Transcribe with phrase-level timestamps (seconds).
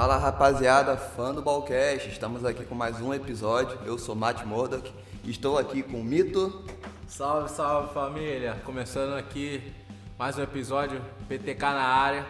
[0.00, 3.78] Fala rapaziada, fã do Balcast, estamos aqui com mais um episódio.
[3.84, 4.90] Eu sou Matt Murdock,
[5.24, 6.64] estou aqui com o Mito.
[7.06, 8.56] Salve, salve família!
[8.64, 9.74] Começando aqui
[10.18, 12.26] mais um episódio, PTK na área.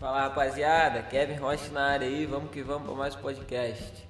[0.00, 4.08] Fala rapaziada, Kevin Rocha na área aí, vamos que vamos para mais um podcast.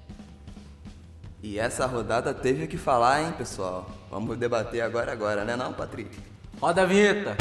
[1.43, 3.87] E essa rodada teve o que falar, hein, pessoal?
[4.09, 6.17] Vamos debater agora, agora, né não, Patrick?
[6.59, 7.37] Roda a vinheta!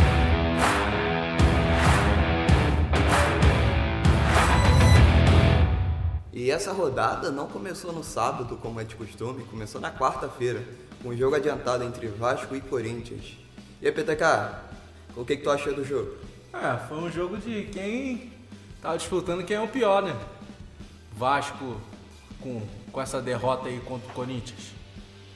[6.40, 10.66] E essa rodada não começou no sábado, como é de costume, começou na quarta-feira,
[11.02, 13.36] com um jogo adiantado entre Vasco e Corinthians.
[13.78, 14.24] E aí, PTK,
[15.14, 16.16] o que, que tu achou do jogo?
[16.50, 18.32] É, foi um jogo de quem
[18.80, 20.18] tava disputando quem é o pior, né?
[21.12, 21.78] Vasco
[22.40, 24.72] com, com essa derrota aí contra o Corinthians.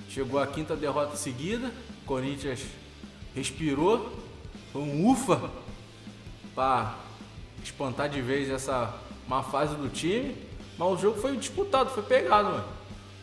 [0.08, 1.70] Chegou a quinta derrota seguida,
[2.06, 2.62] Corinthians
[3.34, 4.10] respirou,
[4.72, 5.50] foi um ufa
[6.54, 6.96] para
[7.62, 10.53] espantar de vez essa má fase do time.
[10.78, 12.64] Mas o jogo foi disputado, foi pegado, mano.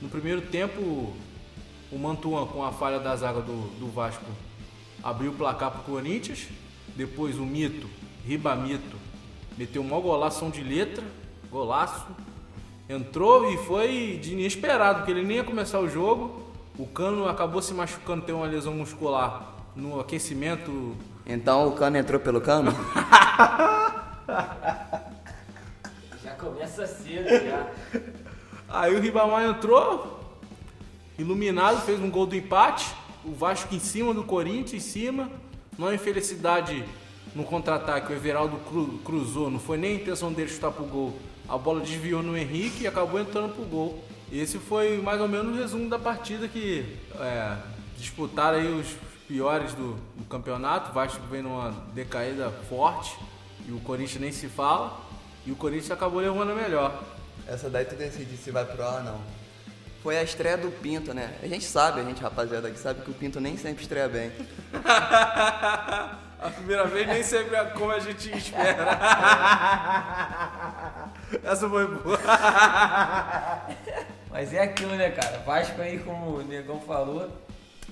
[0.01, 1.13] No primeiro tempo,
[1.91, 4.25] o Mantuan, com a falha da zaga do, do Vasco,
[5.03, 6.47] abriu o placar pro Corinthians.
[6.95, 7.89] Depois o Mito,
[8.25, 8.97] Ribamito,
[9.57, 11.03] meteu um mau golaço de letra,
[11.51, 12.07] golaço.
[12.89, 16.49] Entrou e foi de inesperado, porque ele nem ia começar o jogo.
[16.77, 20.95] O Cano acabou se machucando, tem uma lesão muscular no aquecimento.
[21.25, 22.73] Então o Cano entrou pelo Cano?
[26.71, 27.67] Começa cedo já.
[28.69, 30.21] Aí o Ribamar entrou,
[31.19, 32.95] iluminado, fez um gol do empate.
[33.25, 35.29] O Vasco em cima do Corinthians, em cima.
[35.77, 36.85] Numa infelicidade
[37.35, 41.13] no contra-ataque, o Everaldo cru, cruzou, não foi nem a intenção dele chutar pro gol.
[41.47, 44.01] A bola desviou no Henrique e acabou entrando pro gol.
[44.31, 46.85] Esse foi mais ou menos o resumo da partida que
[47.19, 47.57] é,
[47.97, 48.87] disputaram aí os
[49.27, 50.91] piores do, do campeonato.
[50.91, 53.13] O Vasco vem numa decaída forte
[53.67, 55.10] e o Corinthians nem se fala.
[55.45, 57.03] E o Corinthians acabou levando a melhor.
[57.47, 59.21] Essa daí tu decide se vai pro ar ou não.
[60.03, 61.35] Foi a estreia do Pinto, né?
[61.43, 64.31] A gente sabe, a gente rapaziada aqui sabe que o Pinto nem sempre estreia bem.
[64.73, 68.91] a primeira vez nem sempre é como a gente espera.
[71.43, 72.19] Essa foi boa.
[74.31, 75.39] Mas é aquilo, né, cara?
[75.39, 77.29] Vasco aí, como o Negão falou,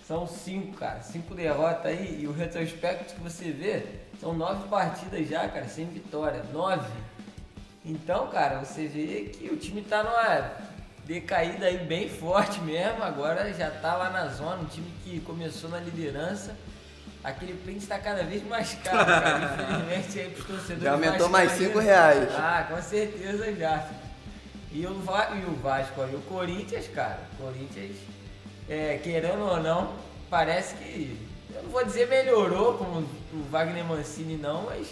[0.08, 1.02] são cinco, cara.
[1.02, 2.22] Cinco derrotas aí.
[2.22, 3.84] E o retrospecto que você vê,
[4.20, 6.44] são nove partidas já, cara, sem vitória.
[6.52, 6.90] Nove.
[7.86, 10.52] Então, cara, você vê que o time tá numa
[11.06, 13.04] decaída aí bem forte mesmo.
[13.04, 14.62] Agora já tá lá na zona.
[14.62, 16.56] Um time que começou na liderança.
[17.24, 19.54] Aquele print está cada vez mais caro, cara.
[19.54, 20.84] Infelizmente aí pros torcedores.
[20.84, 22.30] Já aumentou mais 5 reais.
[22.36, 23.90] Ah, com certeza já.
[24.72, 27.20] E o, Va e o Vasco e o Corinthians, cara.
[27.34, 27.96] O Corinthians,
[28.70, 29.94] é, querendo ou não,
[30.30, 31.18] parece que.
[31.54, 33.00] Eu não vou dizer melhorou como
[33.34, 34.88] o Wagner Mancini não, mas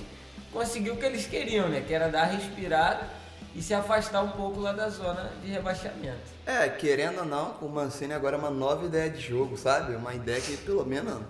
[0.57, 1.83] conseguiu o que eles queriam, né?
[1.85, 3.07] Que era dar respirada
[3.55, 6.31] e se afastar um pouco lá da zona de rebaixamento.
[6.45, 9.95] É, querendo ou não, o Mancini agora é uma nova ideia de jogo, sabe?
[9.95, 11.21] Uma ideia que pelo menos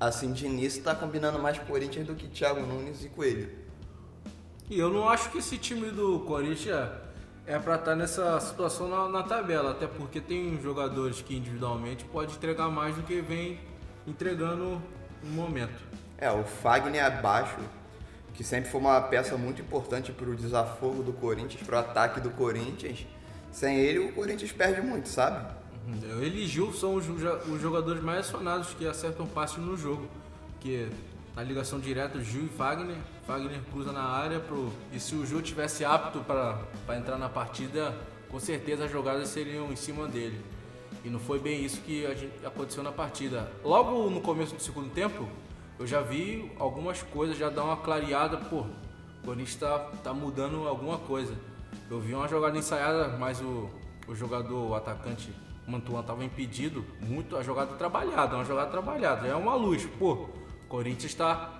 [0.00, 3.48] assim de início tá combinando mais Corinthians do que Thiago Nunes e Coelho.
[4.68, 6.90] E eu não acho que esse time do Corinthians
[7.46, 12.34] é para estar nessa situação na, na, tabela, até porque tem jogadores que individualmente pode
[12.34, 13.60] entregar mais do que vem
[14.06, 14.82] entregando
[15.22, 15.82] no momento.
[16.16, 17.58] É, o Fagner abaixo,
[18.34, 22.20] que sempre foi uma peça muito importante para o desafogo do Corinthians, para o ataque
[22.20, 23.06] do Corinthians.
[23.52, 25.54] Sem ele, o Corinthians perde muito, sabe?
[26.20, 30.08] Ele e Gil são os, os jogadores mais acionados que acertam passe no jogo.
[30.60, 30.88] Que
[31.36, 32.96] na ligação direta, Gil e Fagner.
[33.26, 34.72] Fagner cruza na área pro.
[34.92, 37.94] E se o Gil tivesse apto para entrar na partida,
[38.28, 40.40] com certeza as jogadas seriam em cima dele.
[41.04, 43.50] E não foi bem isso que gente, aconteceu na partida.
[43.62, 45.28] Logo no começo do segundo tempo,
[45.78, 50.68] eu já vi algumas coisas já dar uma clareada, pô, o Corinthians tá, tá mudando
[50.68, 51.34] alguma coisa.
[51.90, 53.68] Eu vi uma jogada ensaiada, mas o,
[54.06, 55.32] o jogador, o atacante
[55.66, 59.86] Mantuan estava impedido, muito a jogada trabalhada, uma jogada trabalhada, é uma luz.
[59.98, 60.30] Pô, o
[60.68, 61.58] Corinthians está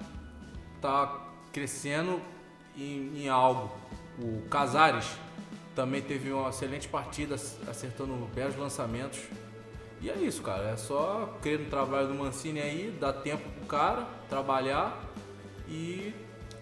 [0.80, 2.20] tá crescendo
[2.76, 3.70] em, em algo.
[4.18, 5.06] O Casares
[5.74, 9.20] também teve uma excelente partida, acertando belos lançamentos.
[10.04, 10.68] E é isso, cara.
[10.68, 15.02] É só crer no trabalho do Mancini aí, dar tempo pro cara trabalhar
[15.66, 16.12] e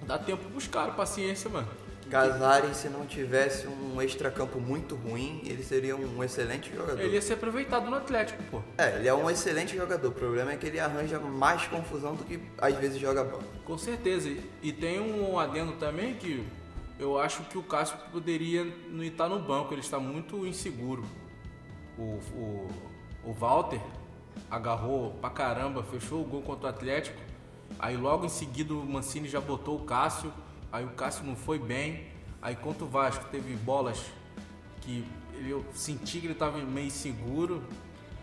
[0.03, 1.67] dar tempo pros caras, paciência, mano.
[2.09, 7.01] Casares, se não tivesse um extracampo muito ruim, ele seria um excelente jogador.
[7.01, 8.63] Ele ia ser aproveitado no Atlético, pô.
[8.79, 10.07] É, ele é um excelente jogador.
[10.07, 13.43] O problema é que ele arranja mais confusão do que às vezes joga bola.
[13.65, 14.31] Com certeza.
[14.63, 16.47] E tem um adendo também que
[16.97, 21.05] eu acho que o Cássio poderia não estar no banco, ele está muito inseguro.
[21.99, 22.92] O, o,
[23.25, 23.81] o Walter
[24.51, 27.19] agarrou pra caramba, fechou o gol contra o Atlético.
[27.79, 30.33] Aí logo em seguida o Mancini já botou o Cássio
[30.73, 32.07] Aí o Cássio não foi bem.
[32.41, 34.03] Aí contra o Vasco teve bolas
[34.81, 35.05] que
[35.47, 37.63] eu senti que ele estava meio seguro.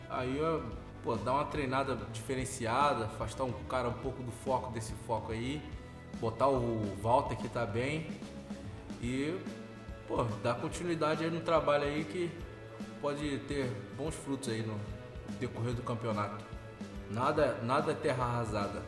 [0.10, 0.64] Aí eu,
[1.04, 5.62] pô, dar uma treinada diferenciada, afastar um cara um pouco do foco desse foco aí,
[6.20, 8.08] botar o Walter que tá bem
[9.00, 9.38] e
[10.08, 12.32] pô, dar continuidade aí no trabalho aí que
[13.00, 14.80] pode ter bons frutos aí no
[15.40, 16.46] decorrer do campeonato.
[17.12, 18.82] Nada, nada é terra arrasada.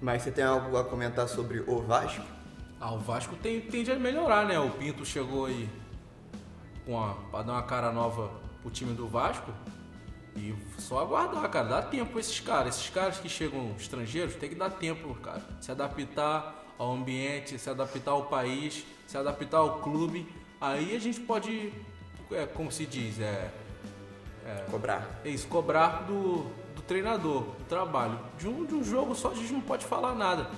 [0.00, 2.22] Mas você tem algo a comentar sobre o Vasco?
[2.78, 4.58] Ah, o Vasco tem, tende a melhorar, né?
[4.58, 5.68] O Pinto chegou aí
[6.84, 8.30] com a, pra dar uma cara nova
[8.60, 9.52] pro time do Vasco.
[10.36, 11.68] E só aguardar, cara.
[11.68, 12.76] Dá tempo esses caras.
[12.76, 15.42] Esses caras que chegam estrangeiros tem que dar tempo, cara.
[15.60, 20.26] Se adaptar ao ambiente, se adaptar ao país, se adaptar ao clube.
[20.60, 21.72] Aí a gente pode,
[22.30, 23.50] é, como se diz, é,
[24.58, 25.20] é cobrar.
[25.24, 28.18] É isso, cobrar do, do treinador, do trabalho.
[28.38, 30.48] De um, de um jogo só a gente não pode falar nada.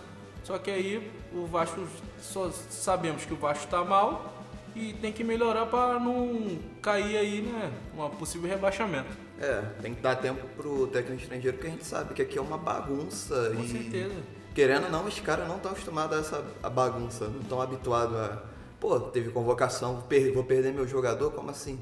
[0.44, 1.81] Só que aí o Vasco,
[2.21, 4.33] só sabemos que o Vasco está mal
[4.75, 9.11] e tem que melhorar para não cair aí, né, um possível rebaixamento.
[9.39, 12.41] É, tem que dar tempo pro técnico estrangeiro, porque a gente sabe que aqui é
[12.41, 13.53] uma bagunça.
[13.55, 14.15] Com e, certeza.
[14.55, 18.17] Querendo ou não, os caras não estão acostumados a essa a bagunça, não estão habituados
[18.17, 18.43] a.
[18.79, 21.81] Pô, teve convocação, vou, per vou perder meu jogador, como assim?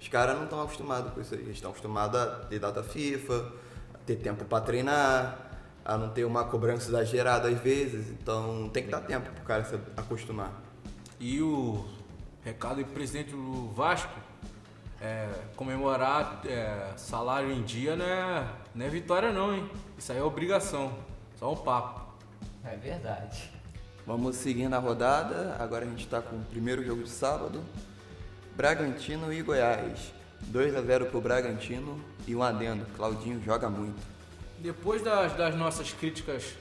[0.00, 3.52] Os caras não estão acostumados com isso aí, eles estão acostumados a ter data FIFA,
[3.94, 5.46] a ter tempo para treinar,
[5.84, 9.64] a não ter uma cobrança exagerada às vezes, então tem que dar tempo pro cara
[9.64, 10.52] se acostumar.
[11.18, 11.86] E o
[12.44, 14.18] recado do presidente do Vasco,
[15.00, 19.70] é, comemorar é, salário em dia não é, não é vitória não, hein?
[19.96, 20.92] Isso aí é obrigação,
[21.38, 22.06] só um papo.
[22.64, 23.50] É verdade.
[24.06, 27.62] Vamos seguindo a rodada, agora a gente está com o primeiro jogo de sábado,
[28.56, 30.14] Bragantino e Goiás.
[30.44, 34.00] 2 a 0 pro Bragantino e um adendo, Claudinho joga muito.
[34.58, 36.56] Depois das, das nossas críticas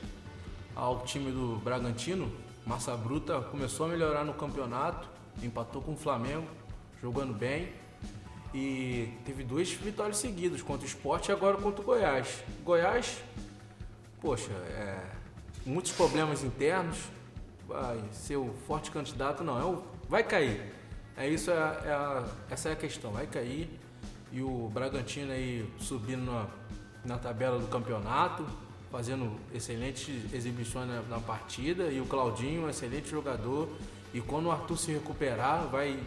[0.75, 2.29] ao time do Bragantino,
[2.65, 5.07] Massa Bruta começou a melhorar no campeonato,
[5.41, 6.45] empatou com o Flamengo,
[7.01, 7.71] jogando bem.
[8.53, 12.43] E teve duas vitórias seguidas contra o Sport e agora contra o Goiás.
[12.63, 13.21] Goiás,
[14.21, 14.99] poxa, é,
[15.65, 16.97] muitos problemas internos,
[17.65, 20.74] vai ser o forte candidato, não, é o, vai cair.
[21.17, 23.69] É isso, é, é a, essa é a questão, vai cair.
[24.31, 26.47] E o Bragantino aí subindo na
[27.05, 28.45] na tabela do campeonato,
[28.91, 31.85] fazendo excelentes exibições na, na, partida.
[31.85, 33.69] E o Claudinho, um excelente jogador.
[34.13, 35.99] E quando o Arthur se recuperar, vai,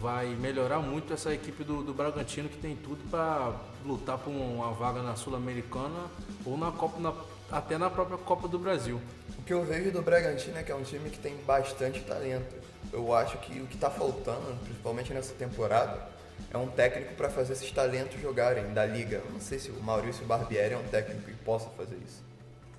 [0.00, 3.54] vai melhorar muito essa equipe do, do Bragantino, que tem tudo para
[3.84, 6.06] lutar por uma vaga na Sul-Americana
[6.44, 7.12] ou na Copa, na,
[7.50, 9.00] até na própria Copa do Brasil.
[9.38, 12.67] O que eu vejo do Bragantino é que é um time que tem bastante talento.
[12.92, 16.08] Eu acho que o que está faltando, principalmente nessa temporada,
[16.52, 19.16] é um técnico para fazer esses talentos jogarem da liga.
[19.24, 22.22] Eu não sei se o Maurício Barbieri é um técnico que possa fazer isso.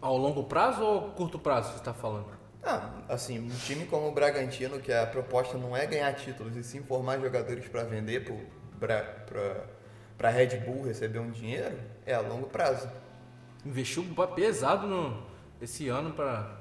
[0.02, 2.40] Ao longo prazo ou curto prazo você está falando?
[2.64, 6.64] Ah, assim, um time como o Bragantino, que a proposta não é ganhar títulos e
[6.64, 8.26] sim formar jogadores para vender
[8.80, 12.90] para Red Bull receber um dinheiro, é a longo prazo.
[13.66, 14.06] Investiu
[14.36, 15.24] pesado no,
[15.62, 16.59] esse ano para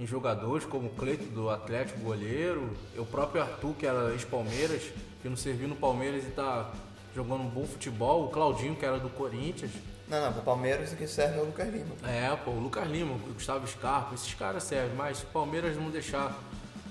[0.00, 4.82] em jogadores como o Cleito do Atlético goleiro, o próprio Arthur, que era ex-Palmeiras,
[5.20, 6.72] que não serviu no Palmeiras e tá
[7.14, 9.70] jogando um bom futebol, o Claudinho, que era do Corinthians.
[10.08, 11.94] Não, não, pro Palmeiras o que serve é o Lucas Lima.
[12.02, 15.90] É, pô, o Lucas Lima, o Gustavo Scarpa, esses caras servem, mas o Palmeiras vão
[15.90, 16.34] deixar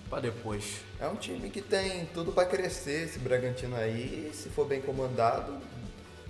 [0.07, 0.81] para depois.
[1.00, 5.57] É um time que tem tudo para crescer, esse Bragantino aí, se for bem comandado,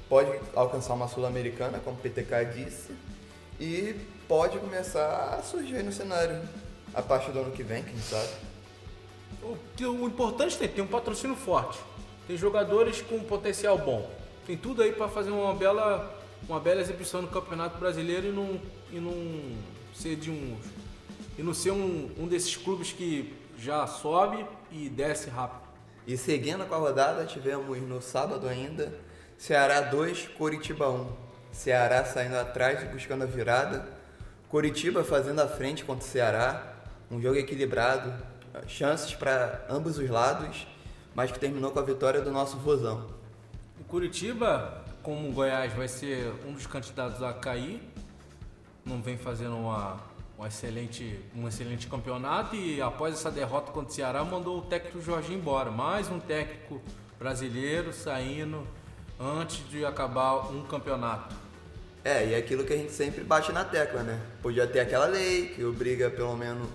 [0.08, 2.96] pode alcançar uma Sul-Americana, como o PTK disse,
[3.60, 3.96] e
[4.30, 6.42] pode começar a surgir no cenário
[7.00, 8.30] a partir do ano que vem, quem sabe.
[9.42, 11.80] O, o importante é ter um patrocínio forte.
[12.28, 14.10] Tem jogadores com potencial bom.
[14.46, 18.60] Tem tudo aí para fazer uma bela, uma bela exibição no Campeonato Brasileiro e não,
[18.92, 19.58] e não
[19.94, 20.58] ser de um
[21.38, 25.62] e não ser um, um desses clubes que já sobe e desce rápido.
[26.06, 28.94] E seguindo com a rodada, tivemos no sábado ainda
[29.38, 31.08] Ceará 2, Coritiba 1.
[31.54, 33.88] Ceará saindo atrás, buscando a virada.
[34.50, 36.69] Coritiba fazendo a frente contra o Ceará.
[37.12, 38.14] Um jogo equilibrado,
[38.68, 40.68] chances para ambos os lados,
[41.16, 43.08] mas que terminou com a vitória do nosso Vozão.
[43.80, 47.82] O Curitiba, como o Goiás vai ser um dos candidatos a cair,
[48.86, 49.98] não vem fazendo uma,
[50.38, 55.02] uma excelente, um excelente campeonato e após essa derrota contra o Ceará mandou o técnico
[55.02, 55.72] Jorginho embora.
[55.72, 56.82] Mais um técnico
[57.18, 58.68] brasileiro saindo
[59.20, 61.36] antes de acabar um campeonato.
[62.04, 64.22] É, e é aquilo que a gente sempre bate na tecla, né?
[64.42, 66.68] Podia ter aquela lei que obriga pelo menos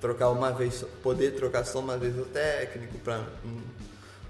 [0.00, 3.24] trocar uma vez, poder trocar só uma vez o técnico para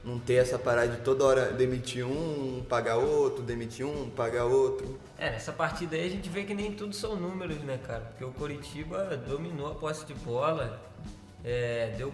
[0.04, 4.98] não, ter essa parada de toda hora demitir um, pagar outro, demitir um, pagar outro.
[5.18, 8.00] É, nessa partida aí a gente vê que nem tudo são números, né, cara?
[8.00, 10.80] Porque o Coritiba dominou a posse de bola,
[11.44, 12.12] é, deu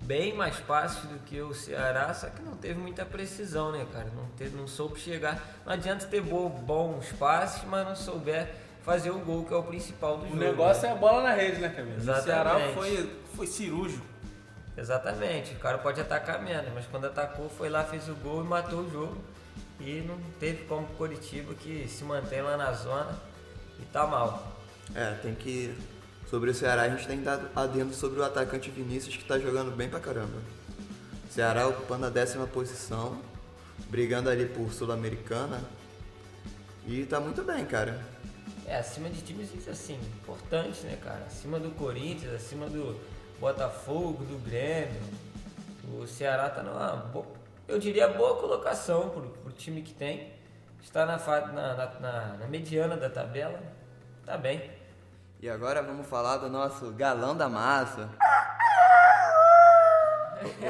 [0.00, 4.10] bem mais passes do que o Ceará, só que não teve muita precisão, né, cara?
[4.16, 5.60] Não, teve, não soube chegar.
[5.66, 8.48] Não adianta ter bo- bons passes, mas não souber
[8.88, 10.40] fazer o gol, que é o principal do O jogo.
[10.40, 10.88] negócio né?
[10.88, 12.18] é a bola na rede, né, Camila?
[12.18, 12.22] O.
[12.22, 14.06] Ceará foi, foi cirúrgico.
[14.78, 18.46] Exatamente, o cara pode atacar menos, mas quando atacou, foi lá, fez o gol e
[18.46, 19.16] matou o jogo.
[19.78, 23.14] E não teve como o Coritiba que se mantém lá na zona
[23.78, 24.56] e tá mal.
[24.94, 25.76] É, tem que.
[26.30, 29.74] Sobre o Ceará, a gente tem dado adendo sobre o atacante Vinícius, que tá jogando
[29.76, 30.38] bem pra caramba.
[31.30, 33.20] Ceará ocupando a décima posição,
[33.90, 35.60] brigando ali por Sul-Americana.
[36.86, 38.00] E tá muito bem, cara.
[38.68, 41.24] É, acima de times assim, importantes, né, cara?
[41.26, 43.00] Acima do Corinthians, acima do
[43.40, 45.00] Botafogo, do Grêmio.
[45.94, 47.26] O Ceará tá numa, bo-
[47.66, 50.32] eu diria, boa colocação pro, pro time que tem.
[50.82, 53.58] Está na, na, na, na- na mediana da tabela.
[54.26, 54.70] Tá bem.
[55.40, 58.10] E agora vamos falar do nosso galão da massa.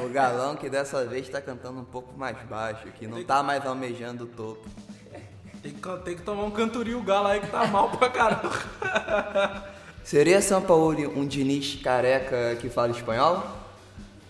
[0.01, 3.43] O, o galão que dessa vez tá cantando um pouco mais baixo, que não tá
[3.43, 4.65] mais almejando o topo.
[5.61, 8.49] Tem que, tem que tomar um cantorio galo aí que tá mal pra caramba.
[10.03, 13.45] Seria São Paulo um Diniz careca que fala espanhol?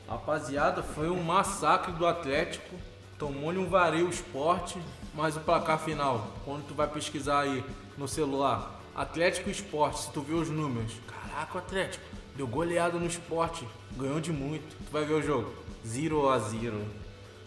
[0.07, 2.75] Rapaziada, foi um massacre do Atlético.
[3.19, 4.81] Tomou-lhe um vareio esporte,
[5.13, 7.63] mas o placar final, quando tu vai pesquisar aí
[7.98, 12.03] no celular, Atlético Esporte, se tu vê os números, caraca, o Atlético
[12.36, 14.75] deu goleada no esporte, ganhou de muito.
[14.86, 15.53] Tu vai ver o jogo,
[15.86, 16.81] 0 a 0.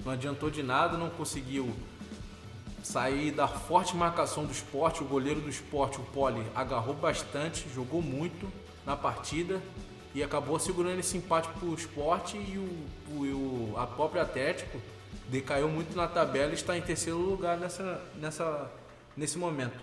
[0.04, 1.74] Não adiantou de nada, não conseguiu
[2.82, 5.02] sair da forte marcação do esporte.
[5.02, 8.50] O goleiro do esporte, o Poli, agarrou bastante, jogou muito
[8.84, 9.60] na partida
[10.14, 14.78] e acabou segurando esse empate pro esporte e o, o, o- a própria Atlético
[15.28, 18.70] decaiu muito na tabela e está em terceiro lugar nessa, nessa,
[19.16, 19.78] nesse momento.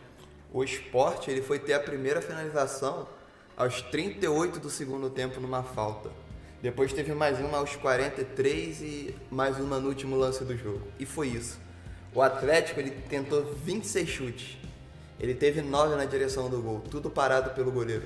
[0.53, 3.07] O esporte ele foi ter a primeira finalização
[3.55, 6.09] aos 38 do segundo tempo numa falta.
[6.61, 10.81] Depois teve mais uma aos 43 e mais uma no último lance do jogo.
[10.99, 11.59] E foi isso.
[12.13, 14.57] O Atlético ele tentou 26 chutes.
[15.19, 18.05] Ele teve 9 na direção do gol, tudo parado pelo goleiro.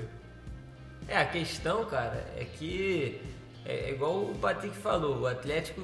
[1.08, 3.20] É, a questão, cara, é que
[3.64, 5.82] é igual o Patrick falou, o Atlético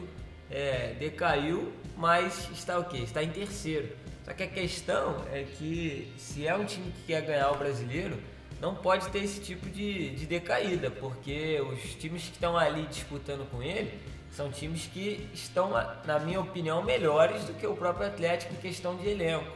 [0.50, 2.98] é, decaiu, mas está o quê?
[2.98, 3.88] Está em terceiro.
[4.24, 8.18] Só que a questão é que se é um time que quer ganhar o brasileiro,
[8.60, 13.48] não pode ter esse tipo de, de decaída, porque os times que estão ali disputando
[13.50, 13.98] com ele
[14.30, 15.70] são times que estão,
[16.04, 19.50] na minha opinião, melhores do que o próprio Atlético em questão de elenco,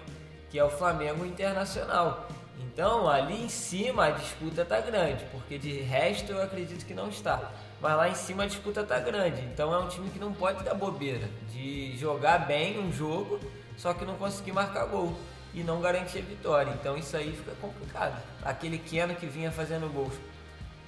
[0.51, 2.29] que é o Flamengo Internacional.
[2.61, 7.09] Então, ali em cima a disputa tá grande, porque de resto eu acredito que não
[7.09, 7.53] está.
[7.81, 9.43] Mas lá em cima a disputa tá grande.
[9.43, 13.39] Então é um time que não pode dar bobeira de jogar bem um jogo,
[13.77, 15.15] só que não conseguir marcar gol
[15.53, 16.73] e não garantir a vitória.
[16.81, 18.21] Então isso aí fica complicado.
[18.43, 20.15] Aquele Keno que vinha fazendo gols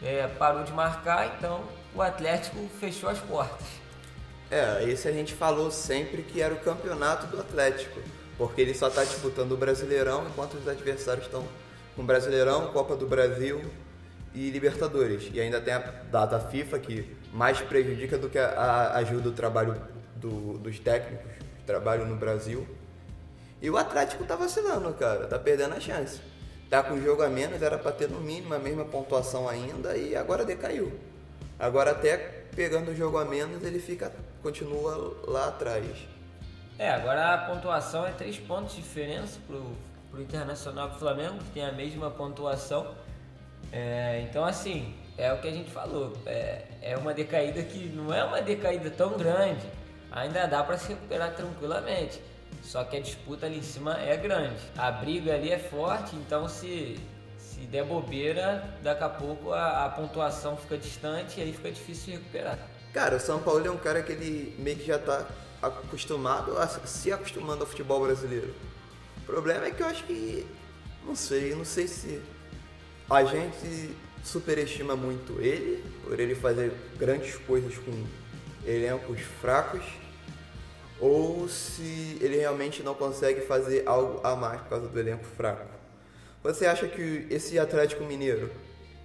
[0.02, 3.66] é, parou de marcar, então o Atlético fechou as portas.
[4.50, 8.00] É, esse a gente falou sempre que era o campeonato do Atlético,
[8.38, 11.44] porque ele só está disputando o Brasileirão enquanto os adversários estão
[11.96, 13.64] com Brasileirão, Copa do Brasil
[14.34, 15.30] e Libertadores.
[15.32, 19.32] E ainda tem a data FIFA que mais prejudica do que a, a- ajuda o
[19.32, 19.74] trabalho
[20.14, 21.26] do- dos técnicos,
[21.66, 22.66] trabalho no Brasil.
[23.60, 26.20] E o Atlético tá vacilando, cara, tá perdendo a chance.
[26.68, 30.16] Tá com jogo a menos, era pra ter no mínimo a mesma pontuação ainda e
[30.16, 30.92] agora decaiu.
[31.58, 32.16] Agora até
[32.54, 35.85] pegando o jogo a menos ele fica continua lá atrás.
[36.78, 39.64] É, agora a pontuação é três pontos de diferença pro,
[40.11, 42.94] pro Internacional pro Flamengo, que tem a mesma pontuação.
[43.73, 46.12] É, então, assim, é o que a gente falou.
[46.26, 49.66] É, é uma decaída que não é uma decaída tão grande.
[50.11, 52.20] Ainda dá para se recuperar tranquilamente.
[52.62, 54.60] Só que a disputa ali em cima é grande.
[54.76, 56.98] A briga ali é forte, então se,
[57.38, 62.14] se der bobeira, daqui a pouco a, a pontuação fica distante e aí fica difícil
[62.14, 62.58] recuperar.
[62.92, 65.26] Cara, o São Paulo é um cara que ele meio que já tá
[65.62, 68.54] acostumado a se acostumando ao futebol brasileiro.
[69.18, 70.46] O problema é que eu acho que
[71.04, 72.20] não sei, não sei se
[73.08, 73.94] a gente
[74.25, 78.04] superestima muito ele por ele fazer grandes coisas com
[78.66, 79.84] elencos fracos
[81.00, 85.66] ou se ele realmente não consegue fazer algo a mais por causa do elenco fraco.
[86.42, 88.50] Você acha que esse Atlético Mineiro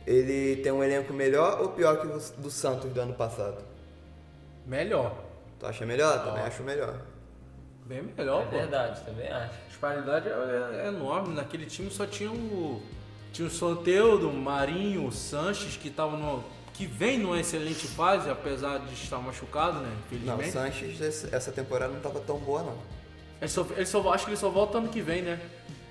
[0.05, 3.57] ele tem um elenco melhor ou pior que o do Santos do ano passado?
[4.65, 5.15] Melhor.
[5.60, 6.24] Tu acha melhor?
[6.24, 6.95] Também acho melhor.
[7.86, 8.51] Bem melhor, É pô.
[8.51, 9.53] verdade, também acho.
[9.53, 11.33] A disparidade é, é enorme.
[11.36, 12.81] Naquele time só tinha o.
[13.33, 16.43] Tinha o Soteudo, o Marinho, o Sanches, que estavam no.
[16.81, 19.95] Que vem numa excelente fase, apesar de estar machucado, né?
[20.23, 20.51] Não, o Infelizmente.
[20.97, 22.75] Sanches essa temporada não tava tão boa não.
[23.39, 25.39] Ele só, ele só, acho que ele só volta ano que vem, né?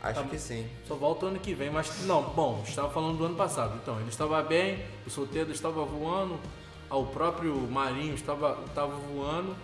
[0.02, 0.66] Acho Tá- que sim.
[0.88, 3.78] Só volta ano que vem, mas não, bom, estava falando do ano passado.
[3.80, 6.40] Então, ele estava bem, o Soteldo estava voando,
[6.88, 9.54] ao próprio Marinho estava, estava voando.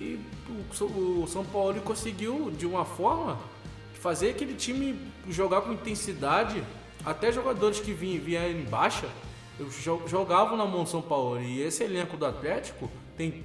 [0.00, 3.38] E o, o São Paulo conseguiu, de uma forma,
[4.00, 4.98] fazer aquele time
[5.28, 6.60] jogar com intensidade.
[7.04, 9.06] Até jogadores que vinham, vinham em baixa
[10.06, 11.40] jogavam na mão São Paulo.
[11.40, 13.44] E esse elenco do Atlético tem,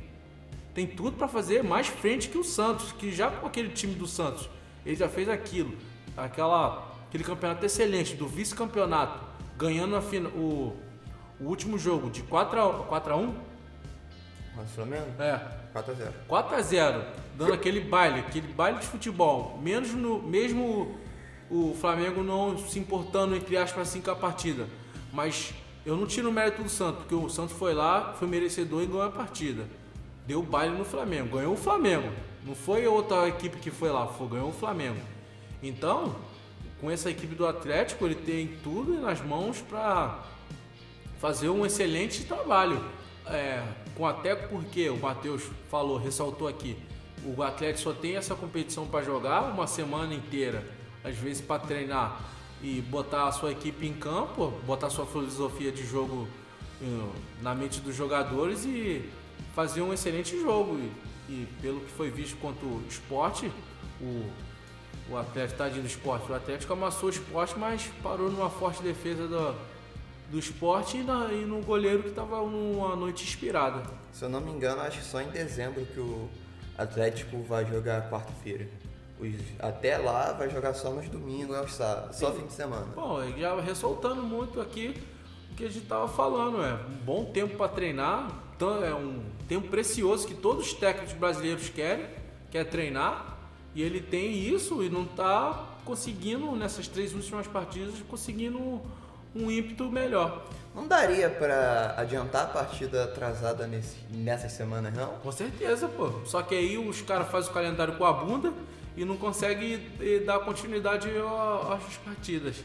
[0.74, 4.08] tem tudo para fazer mais frente que o Santos, que já com aquele time do
[4.08, 4.50] Santos,
[4.86, 5.78] ele já fez aquilo.
[6.18, 9.24] Aquela, aquele campeonato excelente do vice-campeonato,
[9.58, 10.75] ganhando a fina, o,
[11.39, 13.36] o último jogo de 4 a, 4 a 1
[14.56, 15.08] Mas Flamengo?
[15.20, 15.60] É.
[15.72, 17.04] 4 a 0 4 a 0
[17.38, 19.58] dando aquele baile, aquele baile de futebol.
[19.62, 20.98] Menos no, mesmo
[21.50, 24.68] o Flamengo não se importando, entre aspas, assim com a partida.
[25.13, 25.54] Mas
[25.86, 28.86] eu não tiro o mérito do Santos, porque o Santos foi lá, foi merecedor e
[28.86, 29.66] ganhou a partida.
[30.28, 32.12] Deu baile no Flamengo, ganhou o Flamengo.
[32.46, 35.00] Não foi outra equipe que foi lá, foi, ganhou o Flamengo.
[35.62, 36.16] Então,
[36.80, 40.20] com essa equipe do Atlético, ele tem tudo nas mãos para
[41.20, 42.84] fazer um excelente trabalho.
[43.26, 43.64] É,
[43.96, 46.76] com até porque o Matheus falou, ressaltou aqui,
[47.24, 50.64] o Atlético só tem essa competição para jogar uma semana inteira,
[51.04, 52.20] às vezes para treinar
[52.62, 56.28] e botar a sua equipe em campo, botar a sua filosofia de jogo
[56.82, 57.10] eh,
[57.42, 59.10] na mente dos jogadores e
[59.56, 60.78] fazer um excelente jogo.
[60.78, 63.51] E, e pelo que foi visto quanto o esporte,
[64.01, 64.30] o,
[65.12, 66.32] o Atlético está do esporte.
[66.32, 69.56] O Atlético amassou o esporte, mas parou numa forte defesa do,
[70.32, 73.84] do esporte e, na, e no goleiro que estava numa noite inspirada.
[74.12, 76.30] Se eu não me engano, acho que só em dezembro que o
[76.78, 78.68] Atlético vai jogar quarta-feira.
[79.60, 82.88] Até lá vai jogar só nos domingos, aos sábados, só fim de semana.
[82.96, 84.96] Bom, já ressaltando muito aqui
[85.52, 88.30] o que a gente estava falando, é um bom tempo para treinar,
[88.86, 92.06] é um tempo precioso que todos os técnicos brasileiros querem,
[92.50, 93.38] quer treinar,
[93.76, 98.82] e ele tem isso e não está conseguindo, nessas três últimas partidas, conseguindo
[99.36, 100.46] um ímpeto melhor.
[100.74, 105.13] Não daria para adiantar a partida atrasada nesse, nessas semanas, não?
[105.20, 106.12] Com certeza, pô.
[106.26, 108.54] Só que aí os caras fazem o calendário com a bunda
[109.00, 111.08] e não consegue eh, dar continuidade
[111.72, 112.58] às partidas.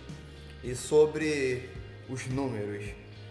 [0.65, 1.71] E sobre
[2.09, 2.87] os números,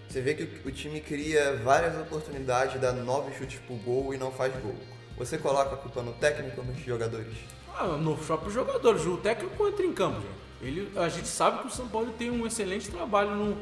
[0.08, 4.32] você vê que o time cria várias oportunidades, dá nove chutes por gol e não
[4.32, 4.78] faz gol.
[5.18, 7.36] Você coloca a culpa no técnico ou nos jogadores?
[7.78, 9.06] Ah, no próprio jogadores.
[9.06, 10.22] O técnico entra em campo.
[10.62, 13.58] Ele, a gente sabe que o São Paulo tem um excelente trabalho no,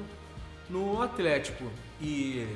[0.70, 1.64] no Atlético.
[2.00, 2.48] E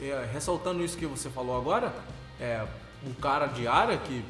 [0.00, 1.92] é, ressaltando isso que você falou agora,
[2.40, 2.64] é
[3.04, 4.24] um cara de área que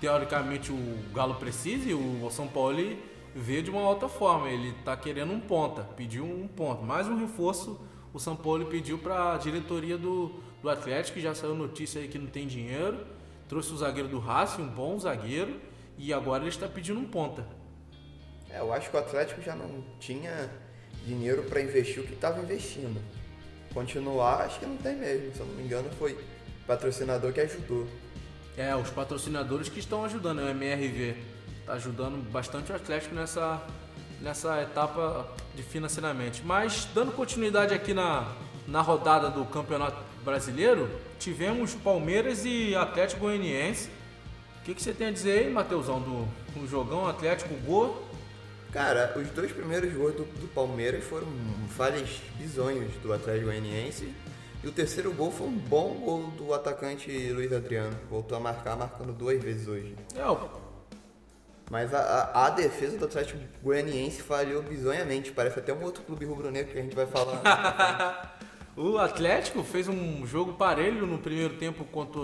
[0.00, 2.96] teoricamente o Galo precisa e o São Paulo
[3.34, 4.48] vê de uma alta forma.
[4.48, 6.82] Ele está querendo um ponta, pediu um ponto.
[6.82, 7.78] Mais um reforço
[8.12, 10.32] o São Paulo pediu para a diretoria do,
[10.62, 13.06] do Atlético, que já saiu notícia aí que não tem dinheiro.
[13.48, 15.60] Trouxe o zagueiro do Racing, um bom zagueiro,
[15.96, 17.46] e agora ele está pedindo um ponta.
[18.50, 20.50] É, eu acho que o Atlético já não tinha
[21.06, 23.00] dinheiro para investir o que estava investindo.
[23.74, 25.34] Continuar, acho que não tem mesmo.
[25.34, 26.18] Se eu não me engano, foi
[26.66, 27.86] patrocinador que ajudou.
[28.58, 31.14] É, os patrocinadores que estão ajudando, o MRV
[31.60, 33.62] está ajudando bastante o Atlético nessa,
[34.20, 36.42] nessa etapa de financeiramente.
[36.44, 38.26] Mas dando continuidade aqui na,
[38.66, 40.90] na rodada do Campeonato Brasileiro,
[41.20, 43.90] tivemos Palmeiras e Atlético Goianiense.
[44.60, 48.08] O que, que você tem a dizer aí, Matheusão, do, do jogão Atlético Gol?
[48.72, 51.28] Cara, os dois primeiros gols do, do Palmeiras foram
[51.76, 54.12] falhas bizonhos do Atlético Goianiense
[54.62, 57.96] e o terceiro gol foi um bom gol do atacante Luiz Adriano.
[58.10, 59.94] Voltou a marcar, marcando duas vezes hoje.
[60.16, 60.22] É,
[61.70, 65.30] Mas a, a, a, defesa do Atlético Goianiense falhou bizonhamente.
[65.30, 68.36] Parece até um outro clube rubro-negro que a gente vai falar.
[68.76, 72.20] o Atlético fez um jogo parelho no primeiro tempo contra,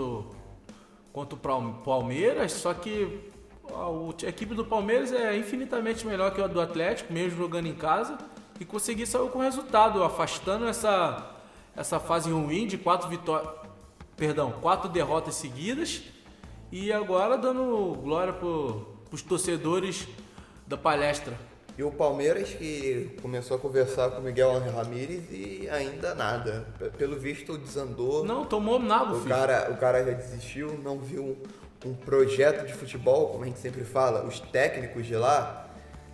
[1.13, 3.31] contra o Palmeiras, só que
[3.69, 7.75] a, a equipe do Palmeiras é infinitamente melhor que a do Atlético, mesmo jogando em
[7.75, 8.17] casa,
[8.59, 11.34] e conseguir sair com resultado, afastando essa
[11.75, 13.51] essa fase ruim de quatro vitórias,
[14.15, 16.03] perdão, quatro derrotas seguidas
[16.71, 20.07] e agora dando glória para os torcedores
[20.67, 21.37] da palestra.
[21.77, 26.65] E o Palmeiras que começou a conversar com o Miguel Ramírez e ainda nada.
[26.97, 28.23] Pelo visto desandou.
[28.23, 29.35] Não, tomou nada, o filho.
[29.35, 31.37] cara, o cara já desistiu, não viu
[31.85, 34.25] um projeto de futebol, como a gente sempre fala.
[34.25, 35.64] Os técnicos de lá,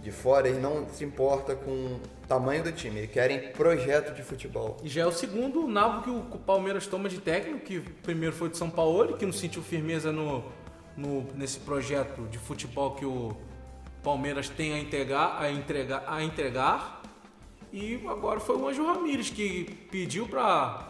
[0.01, 4.77] de fora, eles não se importam com tamanho do time, eles querem projeto de futebol.
[4.83, 8.49] E já é o segundo nabo que o Palmeiras toma de técnico, que primeiro foi
[8.49, 10.43] de São Paulo, que não sentiu firmeza no,
[10.97, 13.35] no, nesse projeto de futebol que o
[14.01, 17.01] Palmeiras tem a entregar, a entregar, a entregar.
[17.71, 20.89] E agora foi o Anjo Ramírez que pediu para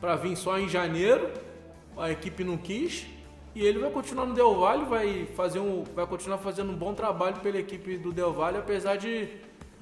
[0.00, 1.30] para vir só em janeiro,
[1.96, 3.06] a equipe não quis.
[3.54, 6.94] E ele vai continuar no Del Valle, vai fazer um, vai continuar fazendo um bom
[6.94, 9.28] trabalho pela equipe do Del Valle, apesar de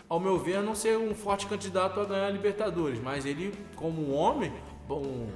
[0.08, 4.02] ao meu ver, não ser um forte candidato a ganhar a Libertadores, mas ele, como
[4.02, 4.52] um homem,
[4.90, 5.28] um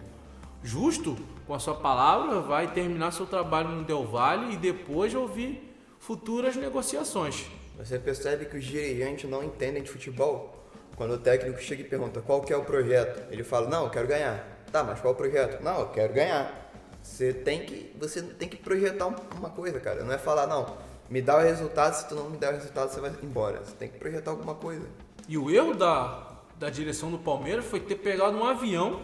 [0.65, 1.17] justo
[1.47, 6.57] com a sua palavra, vai terminar seu trabalho no Del Valle e depois ouvir futuras
[6.57, 7.47] negociações.
[7.79, 10.69] Você percebe que os dirigentes não entendem de futebol?
[10.97, 13.91] Quando o técnico chega e pergunta qual que é o projeto, ele fala, não, eu
[13.91, 14.45] quero ganhar.
[14.73, 15.63] Tá, mas qual o projeto?
[15.63, 16.64] Não, eu quero ganhar.
[17.05, 20.03] Você tem que, você tem que projetar uma coisa, cara.
[20.03, 20.75] Não é falar, não,
[21.11, 23.63] me dá o resultado, se tu não me der o resultado, você vai embora.
[23.63, 24.89] Você tem que projetar alguma coisa.
[25.29, 29.03] E o erro da, da direção do Palmeiras foi ter pegado um avião,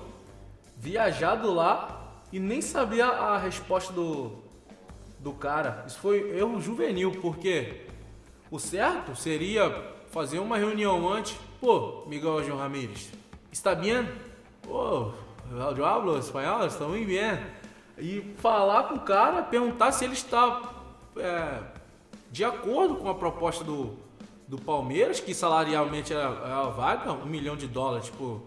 [0.78, 4.32] viajado lá e nem sabia a resposta do,
[5.18, 5.84] do cara.
[5.86, 7.82] Isso foi erro juvenil, porque
[8.50, 11.36] o certo seria fazer uma reunião antes.
[11.60, 13.10] Pô, Miguel João Ramírez,
[13.52, 14.08] está bem?
[14.62, 15.12] Pô,
[15.76, 17.60] eu hablo espanhol, estou muito bem.
[18.00, 20.62] E falar com o cara, perguntar se ele está
[21.16, 21.58] é,
[22.30, 23.94] de acordo com a proposta do,
[24.48, 28.42] do Palmeiras, que salarialmente é, é a vaga, um milhão de dólares por,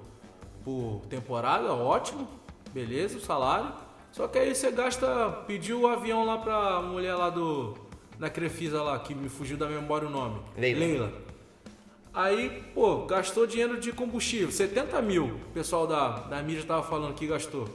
[0.63, 2.27] por temporada, ótimo,
[2.73, 3.71] beleza, o salário.
[4.11, 7.75] Só que aí você gasta, pediu o avião lá pra mulher lá do.
[8.19, 10.39] Da Crefisa lá, que me fugiu da memória o nome.
[10.55, 10.79] Leila.
[10.79, 11.13] Leila.
[12.13, 15.25] Aí, pô, gastou dinheiro de combustível, 70 mil.
[15.25, 17.67] O pessoal da, da mídia tava falando que gastou.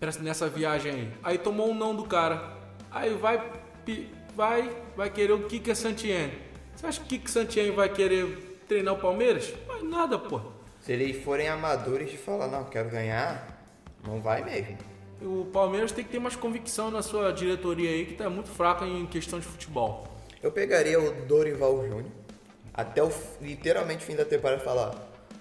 [0.00, 1.12] Nessa viagem aí.
[1.22, 2.52] Aí tomou um não do cara.
[2.90, 3.42] Aí vai,
[4.34, 6.30] vai, vai querer o Kika Santien.
[6.74, 9.52] Você acha que o Kika Santien vai querer treinar o Palmeiras?
[9.66, 10.40] Mas nada, pô.
[10.80, 13.60] Se eles forem amadores de falar, não, quero ganhar,
[14.06, 14.76] não vai mesmo.
[15.20, 18.84] O Palmeiras tem que ter mais convicção na sua diretoria aí, que tá muito fraca
[18.84, 20.06] em questão de futebol.
[20.42, 22.04] Eu pegaria o Dorival Júnior
[22.72, 24.94] até o literalmente fim da temporada e falar,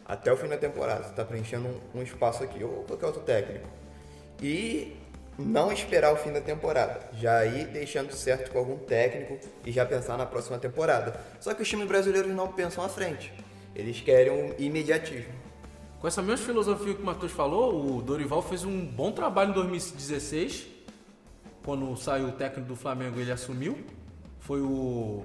[0.06, 3.22] até o fim da temporada, você tá preenchendo um, um espaço aqui, ou qualquer outro
[3.22, 3.68] técnico.
[4.42, 4.96] E
[5.38, 9.86] não esperar o fim da temporada, já ir deixando certo com algum técnico e já
[9.86, 11.20] pensar na próxima temporada.
[11.40, 13.34] Só que os times brasileiros não pensam à frente.
[13.76, 15.34] Eles querem um imediatismo.
[16.00, 19.54] Com essa mesma filosofia que o Matheus falou, o Dorival fez um bom trabalho em
[19.54, 20.68] 2016.
[21.64, 23.78] Quando saiu o técnico do Flamengo, ele assumiu.
[24.40, 25.24] Foi o.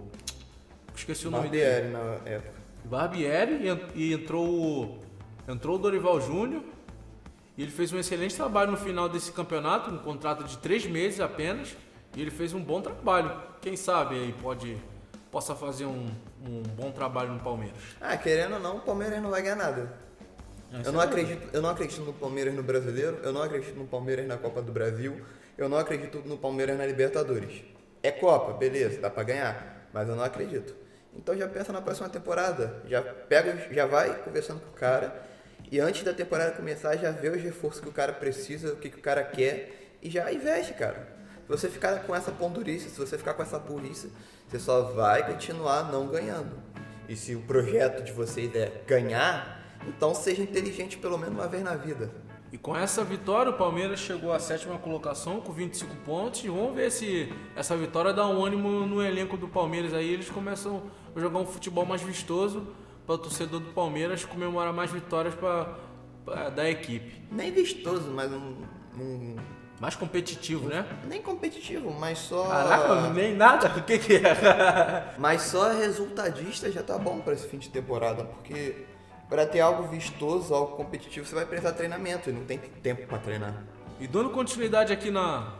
[0.96, 1.92] Esqueci o nome Barbieri dele.
[1.92, 2.52] na época.
[2.84, 3.60] Barbieri
[3.94, 4.98] e entrou, o-
[5.46, 6.62] entrou o Dorival Júnior.
[7.60, 11.20] E ele fez um excelente trabalho no final desse campeonato, um contrato de três meses
[11.20, 11.76] apenas.
[12.16, 13.30] E ele fez um bom trabalho.
[13.60, 14.78] Quem sabe aí pode
[15.30, 16.08] possa fazer um,
[16.42, 17.76] um bom trabalho no Palmeiras.
[18.00, 19.92] Ah, querendo ou não, o Palmeiras não vai ganhar nada.
[20.82, 24.26] Eu não, acredito, eu não acredito no Palmeiras no Brasileiro, eu não acredito no Palmeiras
[24.26, 25.20] na Copa do Brasil,
[25.58, 27.62] eu não acredito no Palmeiras na Libertadores.
[28.02, 30.74] É Copa, beleza, dá pra ganhar, mas eu não acredito.
[31.14, 35.28] Então já pensa na próxima temporada, já pega, já vai conversando com o cara
[35.70, 38.90] e antes da temporada começar já vê os reforços que o cara precisa, o que,
[38.90, 41.16] que o cara quer e já investe, cara.
[41.42, 44.10] Se você ficar com essa pondurice, se você ficar com essa burrice,
[44.48, 46.60] você só vai continuar não ganhando.
[47.08, 51.62] E se o projeto de vocês é ganhar, então seja inteligente pelo menos uma vez
[51.62, 52.10] na vida.
[52.52, 56.42] E com essa vitória, o Palmeiras chegou à sétima colocação com 25 pontos.
[56.42, 60.12] E vamos ver se essa vitória dá um ânimo no elenco do Palmeiras aí.
[60.12, 60.82] Eles começam
[61.14, 62.66] a jogar um futebol mais vistoso
[63.10, 65.74] para o torcedor do Palmeiras comemorar mais vitórias pra-
[66.54, 67.26] da equipe.
[67.32, 68.54] Nem vistoso, mas um,
[68.96, 69.36] um-
[69.80, 70.86] Mais competitivo, né?
[71.08, 73.66] nem competitivo, mas só Caraca, nem nada.
[73.76, 75.14] O que, que é?
[75.18, 78.84] mas só resultadista já tá bom para esse fim de temporada, porque
[79.28, 83.08] para ter algo vistoso, algo competitivo, você vai precisar de treinamento e não tem tempo
[83.08, 83.54] para treinar.
[83.98, 85.54] E dando continuidade aqui na,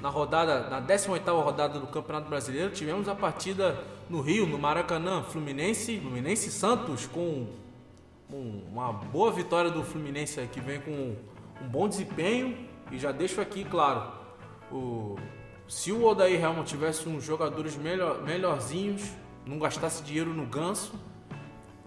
[0.00, 3.76] na rodada, na 18ª rodada do Campeonato Brasileiro, tivemos a partida
[4.08, 7.46] no Rio, no Maracanã, Fluminense, Fluminense Santos, com
[8.30, 10.90] um- uma boa vitória do Fluminense que vem com
[11.62, 12.56] um bom desempenho.
[12.92, 14.12] E já deixo aqui claro,
[14.70, 15.16] o,
[15.66, 19.02] se o Odair Helmut tivesse uns jogadores melhor, melhorzinhos,
[19.46, 20.92] não gastasse dinheiro no ganso,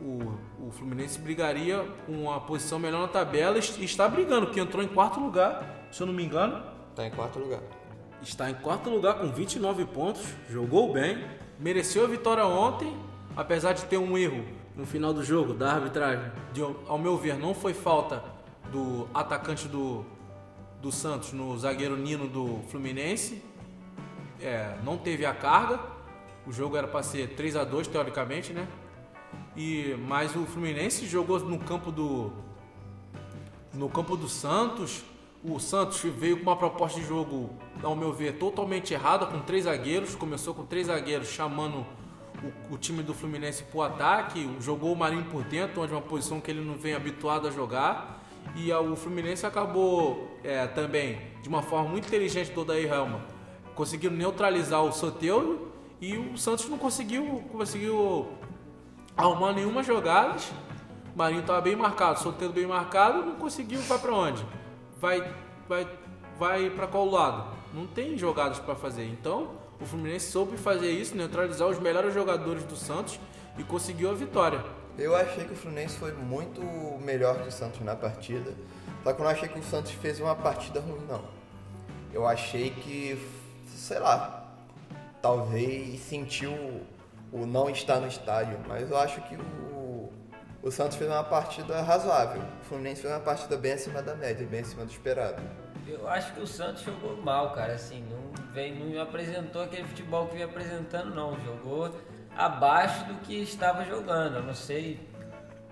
[0.01, 0.33] o,
[0.67, 4.87] o Fluminense brigaria com uma posição melhor na tabela e está brigando, que entrou em
[4.87, 6.63] quarto lugar, se eu não me engano.
[6.95, 7.61] Tá em quarto lugar.
[8.21, 11.23] Está em quarto lugar com 29 pontos, jogou bem,
[11.59, 12.95] mereceu a vitória ontem,
[13.35, 14.43] apesar de ter um erro
[14.75, 16.31] no final do jogo da arbitragem.
[16.53, 18.23] De, ao meu ver, não foi falta
[18.71, 20.05] do atacante do,
[20.81, 23.41] do Santos no zagueiro Nino do Fluminense.
[24.39, 25.79] É, não teve a carga.
[26.45, 28.67] O jogo era para ser 3 a 2 teoricamente, né?
[29.55, 32.31] E mas o Fluminense jogou no campo do
[33.73, 35.03] no campo do Santos.
[35.49, 37.49] O Santos veio com uma proposta de jogo,
[37.81, 40.13] ao meu ver, totalmente errada, com três zagueiros.
[40.13, 41.85] Começou com três zagueiros chamando
[42.43, 44.49] o, o time do Fluminense para o ataque.
[44.59, 47.51] Jogou o Marinho por dentro, onde é uma posição que ele não vem habituado a
[47.51, 48.21] jogar.
[48.57, 53.21] E o Fluminense acabou é, também, de uma forma muito inteligente do Odair Helma,
[53.73, 55.71] conseguindo neutralizar o Soteldo.
[56.01, 58.27] E o Santos não conseguiu, conseguiu
[59.15, 60.35] arrumar nenhuma jogada.
[61.15, 64.45] Marinho tava bem marcado, Soteldo bem marcado, não conseguiu, vai para onde?
[64.99, 65.33] Vai,
[65.67, 65.87] vai,
[66.37, 67.55] vai para qual lado?
[67.73, 69.05] Não tem jogadas para fazer.
[69.05, 73.19] Então, o Fluminense soube fazer isso, neutralizar os melhores jogadores do Santos
[73.57, 74.63] e conseguiu a vitória.
[74.97, 76.61] Eu achei que o Fluminense foi muito
[76.99, 78.55] melhor que o Santos na partida.
[79.03, 81.23] Só que eu não achei que o Santos fez uma partida ruim, não.
[82.11, 83.23] Eu achei que,
[83.67, 84.51] sei lá,
[85.21, 86.51] talvez sentiu
[87.31, 88.57] o não estar no estádio.
[88.67, 89.39] Mas eu acho que o,
[90.67, 92.41] o Santos fez uma partida razoável.
[92.61, 95.41] O Fluminense fez uma partida bem acima da média, bem acima do esperado.
[95.87, 97.73] Eu acho que o Santos jogou mal, cara.
[97.73, 101.39] Assim, não, vem, não apresentou aquele futebol que vinha apresentando, não.
[101.45, 101.89] Jogou
[102.35, 104.35] abaixo do que estava jogando.
[104.35, 104.99] Eu não sei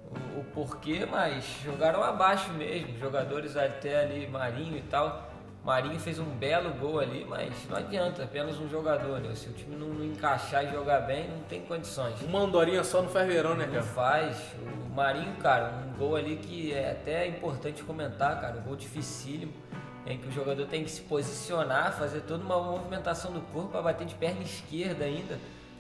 [0.10, 2.98] o, o, porquê, mas jogaram abaixo mesmo.
[2.98, 5.30] Jogadores até ali, Marinho e tal.
[5.66, 9.20] Marinho fez um belo gol ali, mas não adianta, apenas um jogador.
[9.20, 9.34] Né?
[9.34, 12.22] Se o time não, não, encaixar e jogar bem, não tem condições.
[12.22, 13.80] Uma andorinha só não faz verão, né, cara?
[13.80, 14.38] Não faz.
[14.62, 18.60] O Marinho, cara, um gol ali que é até importante comentar, cara.
[18.60, 19.52] Um gol dificílimo,
[20.06, 23.82] em que o jogador tem que se posicionar, fazer toda uma movimentação do corpo para
[23.82, 25.40] bater de perna esquerda ainda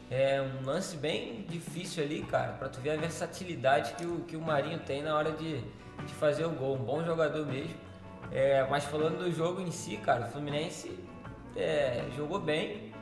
[0.10, 4.36] é um lance bem difícil ali, cara, para tu ver a versatilidade que o, que
[4.36, 6.76] o Marinho tem na hora de, de fazer o gol.
[6.76, 7.85] Um bom jogador mesmo.
[8.32, 11.00] É, mas falando do jogo em si, cara, o Fluminense
[11.56, 12.94] é, jogou bem.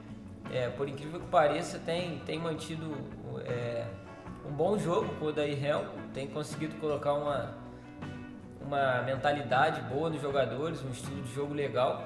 [0.51, 2.91] É, por incrível que pareça, tem, tem mantido
[3.45, 3.85] é,
[4.45, 7.55] um bom jogo com o Daí Helm, tem conseguido colocar uma,
[8.61, 12.03] uma mentalidade boa nos jogadores, um estilo de jogo legal.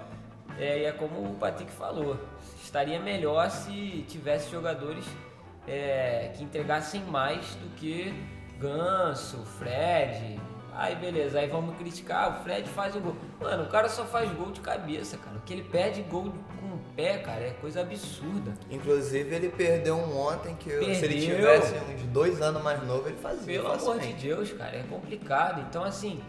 [0.58, 2.18] É, e é como o Patrick falou,
[2.64, 5.06] estaria melhor se tivesse jogadores
[5.68, 8.14] é, que entregassem mais do que
[8.60, 10.40] Ganso, Fred.
[10.78, 13.16] Aí beleza, aí vamos criticar, o Fred faz o gol.
[13.42, 15.36] Mano, o cara só faz gol de cabeça, cara.
[15.36, 18.54] O que ele perde gol com o pé, cara, é coisa absurda.
[18.70, 20.94] Inclusive ele perdeu um ontem que perdeu.
[20.94, 23.60] se ele tivesse uns dois anos mais novo, ele fazia.
[23.60, 25.66] Pelo amor de Deus, cara, é complicado.
[25.68, 26.22] Então assim,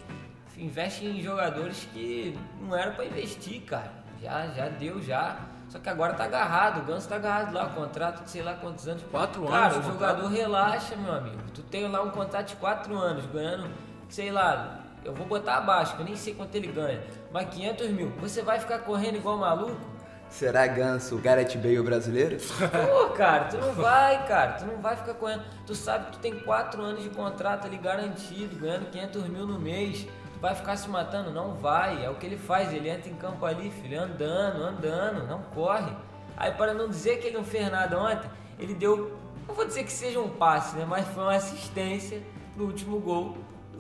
[0.57, 3.93] investe em jogadores que não era para investir, cara.
[4.23, 5.41] Já, já deu, já.
[5.69, 8.89] Só que agora tá agarrado, o Ganso tá agarrado lá, contrato de sei lá quantos
[8.89, 9.03] anos.
[9.11, 9.77] Quatro Cara, anos.
[9.77, 10.41] Cara, o jogador contrato.
[10.41, 11.43] relaxa, meu amigo.
[11.53, 13.69] Tu tem lá um contrato de quatro anos, ganhando,
[14.09, 17.03] sei lá, eu vou botar abaixo, que eu nem sei quanto ele ganha.
[17.33, 18.11] Mas 500 mil.
[18.21, 19.99] Você vai ficar correndo igual maluco?
[20.29, 22.37] Será Ganso o Gareth Bale brasileiro?
[22.37, 24.53] Pô, cara, tu não vai, cara.
[24.53, 25.43] Tu não vai ficar correndo.
[25.67, 29.59] Tu sabe que tu tem quatro anos de contrato ali garantido, ganhando 500 mil no
[29.59, 30.07] mês
[30.41, 31.31] vai ficar se matando?
[31.31, 32.05] Não vai.
[32.05, 32.73] É o que ele faz.
[32.73, 35.93] Ele entra em campo ali, filho, andando, andando, não corre.
[36.37, 39.17] Aí, para não dizer que ele não fez nada ontem, ele deu,
[39.47, 40.85] não vou dizer que seja um passe, né?
[40.89, 42.23] Mas foi uma assistência
[42.57, 43.37] no último gol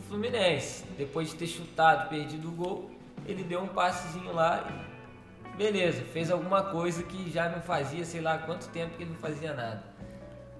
[0.08, 0.84] Fluminense.
[0.96, 2.90] Depois de ter chutado, perdido o gol,
[3.26, 4.66] ele deu um passezinho lá
[5.54, 9.10] e beleza, fez alguma coisa que já não fazia, sei lá quanto tempo que ele
[9.10, 9.82] não fazia nada.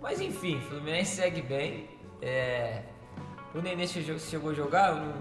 [0.01, 1.89] Mas enfim, Fluminense segue bem.
[2.21, 2.83] É...
[3.55, 4.91] O Nenê chegou a jogar?
[4.91, 5.15] Eu não,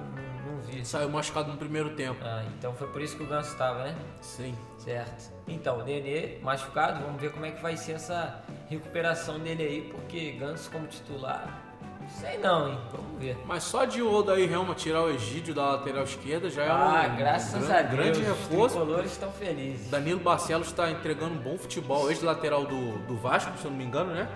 [0.46, 0.86] não vi.
[0.86, 2.20] Saiu machucado no primeiro tempo.
[2.22, 3.96] Ah, então foi por isso que o Ganso estava, né?
[4.22, 4.56] Sim.
[4.78, 5.32] Certo.
[5.48, 9.82] Então, o Nenê machucado, vamos ver como é que vai ser essa recuperação dele aí,
[9.90, 11.67] porque Ganso como titular,
[12.10, 12.80] sei não, hein?
[12.92, 13.38] Vamos ver.
[13.46, 17.10] Mas só de o Odaí Helma tirar o Egídio da lateral esquerda já é ah,
[17.12, 18.80] um, graças grande, a Deus, grande reforço.
[18.80, 19.90] Os colores estão felizes.
[19.90, 23.84] Danilo Barcelos está entregando um bom futebol, ex-lateral do, do Vasco, se eu não me
[23.84, 24.30] engano, né?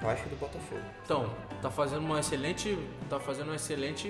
[0.00, 0.82] Vasco do Botafogo.
[1.04, 1.30] Então,
[1.62, 4.08] tá fazendo uma excelente, tá fazendo um excelente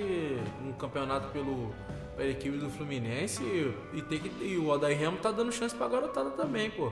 [0.65, 1.73] um campeonato pelo
[2.17, 5.75] pela equipe do Fluminense e, e tem que e o Odair Remo tá dando chance
[5.75, 6.91] pra garotada também, pô.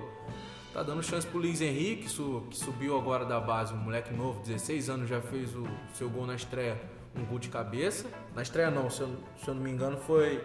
[0.75, 4.91] Tá dando chance pro Luiz Henrique, que subiu agora da base, um moleque novo, 16
[4.91, 6.77] anos, já fez o seu gol na estreia,
[7.17, 8.09] um gol de cabeça.
[8.35, 10.43] Na estreia não, se eu, se eu não me engano foi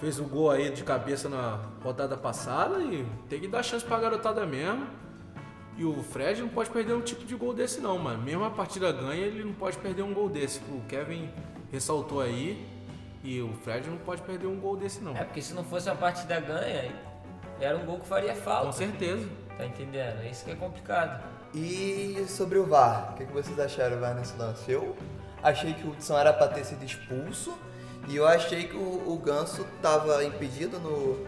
[0.00, 4.00] fez o gol aí de cabeça na rodada passada e tem que dar chance pra
[4.00, 4.86] garotada mesmo.
[5.76, 8.22] E o Fred não pode perder um tipo de gol desse não, mano.
[8.22, 10.60] Mesmo a partida ganha, ele não pode perder um gol desse.
[10.70, 11.28] O Kevin
[11.70, 12.66] ressaltou aí.
[13.22, 15.14] E o Fred não pode perder um gol desse não.
[15.14, 16.94] É, porque se não fosse uma partida ganha,
[17.60, 18.66] era um gol que faria falta.
[18.66, 19.28] Com certeza.
[19.56, 20.22] Tá entendendo?
[20.22, 21.22] É isso que é complicado.
[21.54, 24.70] E sobre o VAR, o que, vocês acharam VAR nesse lance?
[24.70, 24.96] Eu
[25.42, 27.56] achei que o Hudson era para ter sido expulso
[28.06, 31.26] e eu achei que o, o Ganso estava impedido no,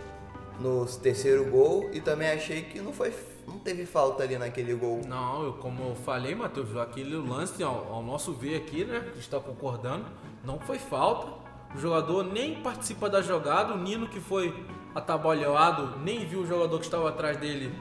[0.61, 3.13] no terceiro gol e também achei que não foi
[3.47, 5.01] não teve falta ali naquele gol.
[5.07, 8.99] Não, eu, como eu falei, Matheus, aquele lance, ao, ao nosso ver aqui, né?
[8.99, 10.07] A gente está concordando,
[10.45, 11.33] não foi falta.
[11.75, 13.75] O jogador nem participa da jogada.
[13.75, 14.55] O Nino, que foi
[14.95, 17.75] atabalhado, nem viu o jogador que estava atrás dele.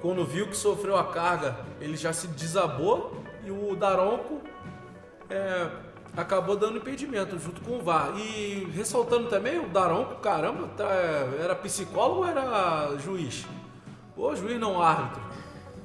[0.00, 3.22] Quando viu que sofreu a carga, ele já se desabou.
[3.44, 4.40] E o Daronco
[5.28, 5.68] é,
[6.16, 8.12] acabou dando impedimento junto com o VAR.
[8.16, 10.88] E ressaltando também, o Daronco, caramba, tá,
[11.42, 13.46] era psicólogo ou era juiz?
[14.16, 15.29] Ô juiz não árbitro.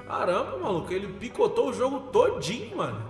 [0.08, 3.02] Caramba, maluco, ele picotou o jogo todinho, mano.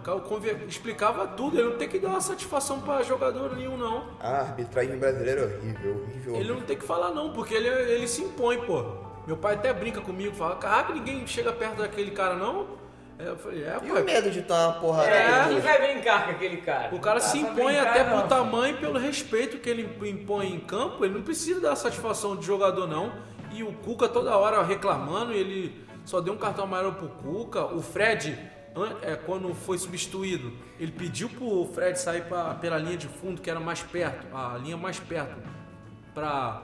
[0.68, 4.06] Explicava tudo, ele não tem que dar uma satisfação pra jogador nenhum, não.
[4.20, 6.36] A arbitragem brasileira é horrível, horrível.
[6.36, 8.86] Ele não tem que falar, não, porque ele, ele se impõe, pô.
[9.28, 12.68] Meu pai até brinca comigo, fala, caraca, ninguém chega perto daquele cara, não.
[13.18, 15.62] Eu falei, é, E o medo de tomar uma porrada É, quem dele?
[15.62, 16.94] vai brincar com aquele cara?
[16.96, 19.90] O cara dá se impõe brincar, até não, por tamanho e pelo respeito que ele
[20.10, 21.04] impõe em campo.
[21.04, 23.14] Ele não precisa dar satisfação de jogador, não.
[23.52, 27.66] E o Cuca toda hora reclamando, e ele só deu um cartão amarelo pro Cuca.
[27.66, 28.38] O Fred,
[29.02, 33.50] é, quando foi substituído, ele pediu pro Fred sair pra, pela linha de fundo, que
[33.50, 35.36] era mais perto, a linha mais perto,
[36.14, 36.62] pra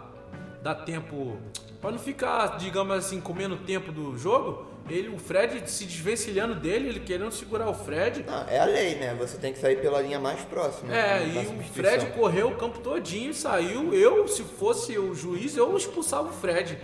[0.62, 1.38] dar tempo.
[1.82, 4.70] Pra não ficar, digamos assim, comendo tempo do jogo.
[4.90, 8.24] Ele, o Fred se desvencilhando dele, ele querendo segurar o Fred.
[8.24, 9.16] Não, é a lei, né?
[9.16, 10.94] Você tem que sair pela linha mais próxima.
[10.94, 11.64] É, da e o.
[11.64, 13.94] Fred correu o campo todinho e saiu.
[13.94, 16.78] Eu, se fosse o juiz, eu expulsava o Fred.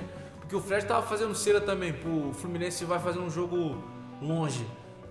[0.47, 3.83] Porque o Fred tava fazendo cera também pro Fluminense vai fazer um jogo
[4.21, 4.65] longe.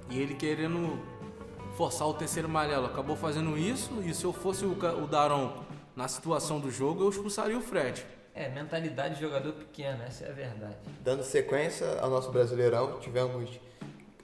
[0.09, 0.99] E ele querendo
[1.77, 2.87] forçar o terceiro amarelo.
[2.87, 4.03] Acabou fazendo isso.
[4.03, 4.75] E se eu fosse o,
[5.07, 5.63] Daron
[5.95, 8.03] na situação do jogo, eu expulsaria o Fred.
[8.35, 10.77] É, mentalidade de jogador pequeno, essa é a verdade.
[11.05, 13.61] Dando sequência ao nosso Brasileirão, tivemos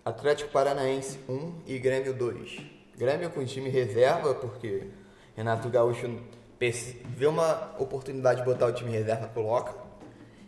[0.03, 2.59] Atlético Paranaense 1 e Grêmio 2.
[2.97, 4.89] Grêmio com time reserva, porque
[5.37, 6.11] Renato Gaúcho
[6.59, 9.82] vê uma oportunidade de botar o time reserva, coloca.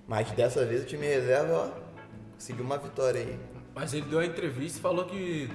[0.06, 1.80] Mas dessa vez o time reserva ó,
[2.34, 3.38] conseguiu uma vitória aí.
[3.74, 5.50] Mas ele deu a entrevista e falou que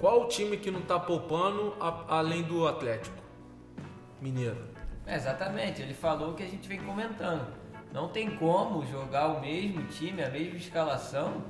[0.00, 3.16] qual o time que não tá poupando a- além do Atlético
[4.20, 4.56] Mineiro.
[5.06, 7.46] É, exatamente, ele falou o que a gente vem comentando.
[7.92, 11.44] Não tem como jogar o mesmo time, a mesma escalação,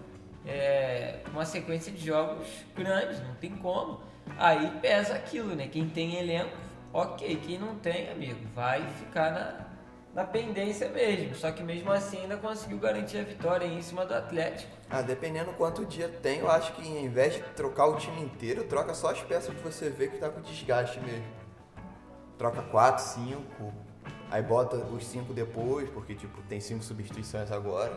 [0.45, 4.01] é, com uma sequência de jogos grandes, não tem como.
[4.37, 5.69] Aí pesa aquilo, né?
[5.69, 6.57] Quem tem elenco,
[6.93, 7.37] ok.
[7.45, 9.66] Quem não tem, amigo, vai ficar na,
[10.17, 11.35] na pendência mesmo.
[11.35, 14.73] Só que mesmo assim ainda conseguiu garantir a vitória em cima do Atlético.
[14.89, 18.65] Ah, dependendo quanto dia tem, eu acho que em vez de trocar o time inteiro,
[18.65, 21.27] troca só as peças que você vê que tá com desgaste mesmo.
[22.39, 23.73] Troca 4, 5,
[24.31, 27.95] aí bota os 5 depois, porque tipo, tem 5 substituições agora.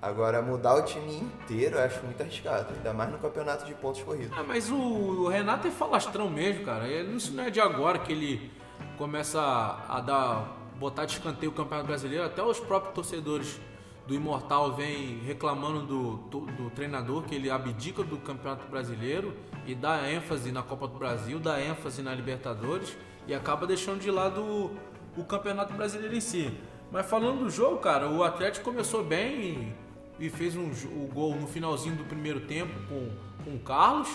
[0.00, 4.00] Agora mudar o time inteiro eu acho muito arriscado, ainda mais no campeonato de pontos
[4.02, 4.36] corridos.
[4.38, 6.86] Ah, mas o, Renato é falastrão mesmo, cara.
[6.86, 8.50] Ele- Isso não é de agora que ele
[8.96, 12.24] começa a dar, botar de escanteio o Campeonato Brasileiro.
[12.24, 13.60] Até os próprios torcedores
[14.06, 19.34] do Imortal vêm reclamando do, do, do treinador que ele abdica do Campeonato Brasileiro
[19.66, 24.10] e dá ênfase na Copa do Brasil, dá ênfase na Libertadores e acaba deixando de
[24.10, 24.76] lado o,
[25.16, 26.56] o Campeonato Brasileiro em si.
[26.92, 29.74] Mas falando do jogo, cara, o Atlético começou bem
[30.20, 33.10] e, e fez um, o gol no finalzinho do primeiro tempo com,
[33.44, 34.08] com o Carlos.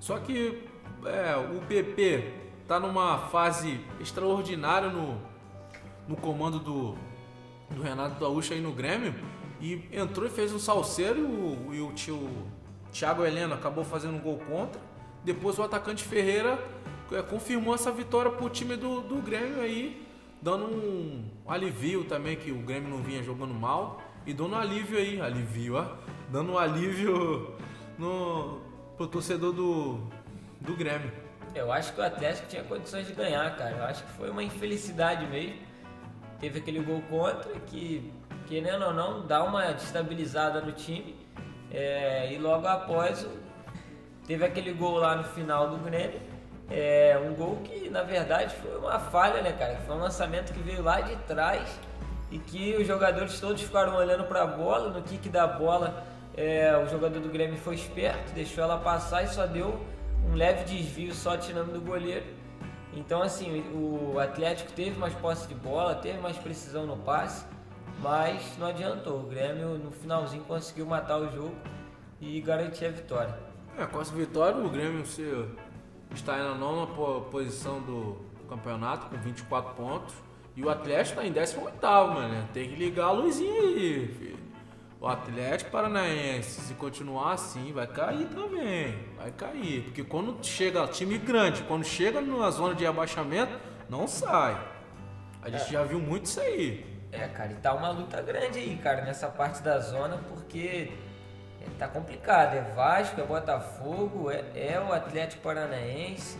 [0.00, 0.64] Só que
[1.04, 2.34] é, o PP
[2.66, 5.20] tá numa fase extraordinária no,
[6.08, 6.96] no comando do,
[7.70, 9.14] do Renato Gaúcho aí no Grêmio
[9.60, 12.28] e entrou e fez um salseiro e o, e o tio
[12.92, 14.80] Thiago Heleno acabou fazendo um gol contra.
[15.24, 16.58] Depois o atacante Ferreira
[17.12, 20.06] é, confirmou essa vitória pro time do, do Grêmio aí,
[20.40, 24.98] dando um alivio também que o Grêmio não vinha jogando mal e dando um alívio
[24.98, 25.96] aí, alivio, ó,
[26.30, 27.54] dando um alívio
[27.98, 28.60] no
[28.96, 30.00] pro torcedor do
[30.62, 31.10] do Grêmio.
[31.54, 33.76] Eu acho que o Atlético tinha condições de ganhar, cara.
[33.76, 35.56] Eu acho que foi uma infelicidade mesmo.
[36.42, 38.12] Teve aquele gol contra que,
[38.48, 41.14] querendo ou não, dá uma destabilizada no time.
[41.70, 43.24] É, e logo após,
[44.26, 46.20] teve aquele gol lá no final do Grêmio.
[46.68, 49.76] É, um gol que, na verdade, foi uma falha, né, cara?
[49.86, 51.78] Foi um lançamento que veio lá de trás
[52.28, 54.90] e que os jogadores todos ficaram olhando para a bola.
[54.90, 56.04] No kick da bola,
[56.36, 59.80] é, o jogador do Grêmio foi esperto, deixou ela passar e só deu
[60.28, 62.41] um leve desvio só tirando do goleiro.
[62.94, 67.44] Então, assim, o Atlético teve mais posse de bola, teve mais precisão no passe,
[68.00, 69.20] mas não adiantou.
[69.20, 71.54] O Grêmio, no finalzinho, conseguiu matar o jogo
[72.20, 73.34] e garantir a vitória.
[73.78, 75.22] É, com essa vitória o Grêmio se,
[76.14, 80.14] está na nona po- posição do campeonato com 24 pontos.
[80.54, 81.80] E o Atlético está em 18,
[82.12, 82.46] mano.
[82.52, 84.41] Tem que ligar a luzinha aí, filho.
[85.02, 88.96] O Atlético Paranaense, se continuar assim, vai cair também.
[89.16, 89.82] Vai cair.
[89.82, 93.52] Porque quando chega time grande, quando chega na zona de abaixamento,
[93.90, 94.56] não sai.
[95.42, 96.86] A gente já viu muito isso aí.
[97.10, 100.92] É, cara, e tá uma luta grande aí, cara, nessa parte da zona, porque
[101.60, 102.54] é, tá complicado.
[102.54, 106.38] É Vasco, é Botafogo, é, é o Atlético Paranaense.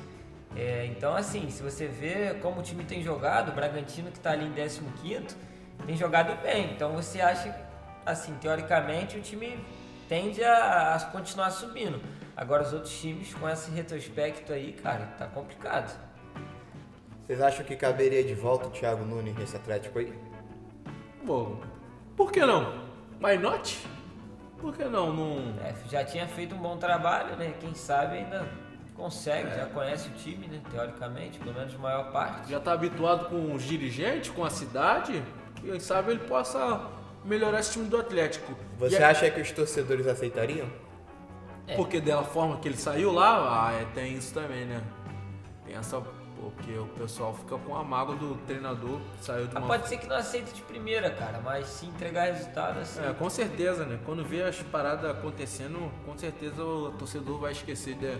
[0.54, 4.30] É, então, assim, se você vê como o time tem jogado, o Bragantino que tá
[4.30, 5.36] ali em 15
[5.84, 6.72] tem jogado bem.
[6.72, 7.71] Então você acha,
[8.04, 9.58] assim, teoricamente o time
[10.08, 12.00] tende a, a continuar subindo.
[12.36, 15.96] Agora os outros times com esse retrospecto aí, cara, tá complicado.
[17.26, 20.12] Vocês acham que caberia de volta o Thiago Nunes nesse Atlético aí?
[21.24, 21.60] Bom,
[22.16, 22.82] por que não?
[23.22, 23.86] Why not?
[24.58, 25.12] Por que não?
[25.12, 25.54] não...
[25.64, 27.54] É, já tinha feito um bom trabalho, né?
[27.60, 28.46] Quem sabe ainda
[28.94, 30.60] consegue, já conhece o time, né?
[30.70, 32.50] Teoricamente, pelo menos a maior parte.
[32.50, 35.22] Já tá habituado com os dirigentes, com a cidade.
[35.60, 36.88] Quem sabe ele possa
[37.24, 38.54] melhorar esse time do Atlético.
[38.78, 40.66] Você E- acha que os torcedores aceitariam?
[41.66, 41.76] É.
[41.76, 44.82] Porque dela forma que ele saiu lá, ah, é, tem isso também, né?
[45.64, 46.02] Tem essa.
[46.40, 49.68] Porque o pessoal fica com a mágoa do treinador que saiu de Ah, uma.
[49.68, 53.00] pode ser que não aceite de primeira, cara, mas se entregar resultado assim.
[53.00, 54.00] É, com certeza, né?
[54.04, 58.18] Quando vê as paradas acontecendo, com certeza o torcedor vai esquecer de-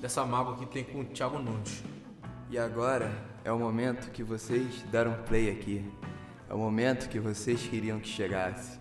[0.00, 1.84] dessa mágoa que tem com o Thiago Nunes.
[2.48, 3.12] E agora
[3.44, 5.84] é o momento que vocês deram play aqui.
[6.50, 8.80] É o momento que vocês queriam que chegasse.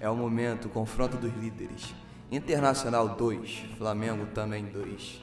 [0.00, 1.92] É o momento, o confronto dos líderes.
[2.30, 5.20] Internacional 2, Flamengo também 2.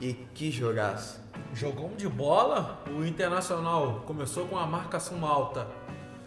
[0.00, 1.20] E que jogaço.
[1.52, 5.66] Um de bola, o Internacional começou com uma marcação alta.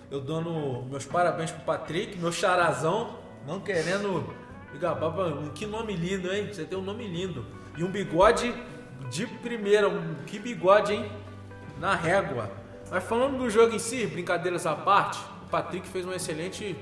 [0.10, 4.34] Eu dando meus parabéns pro Patrick, meu charazão, não querendo
[4.96, 6.48] pra- Que nome lindo, hein?
[6.52, 7.46] Você tem um nome lindo.
[7.78, 8.54] E um bigode
[9.10, 11.12] de primeira, um- que bigode, hein?
[11.80, 12.52] Na régua.
[12.92, 16.76] Mas falando do jogo em si, brincadeiras à parte, o Patrick fez uma excelente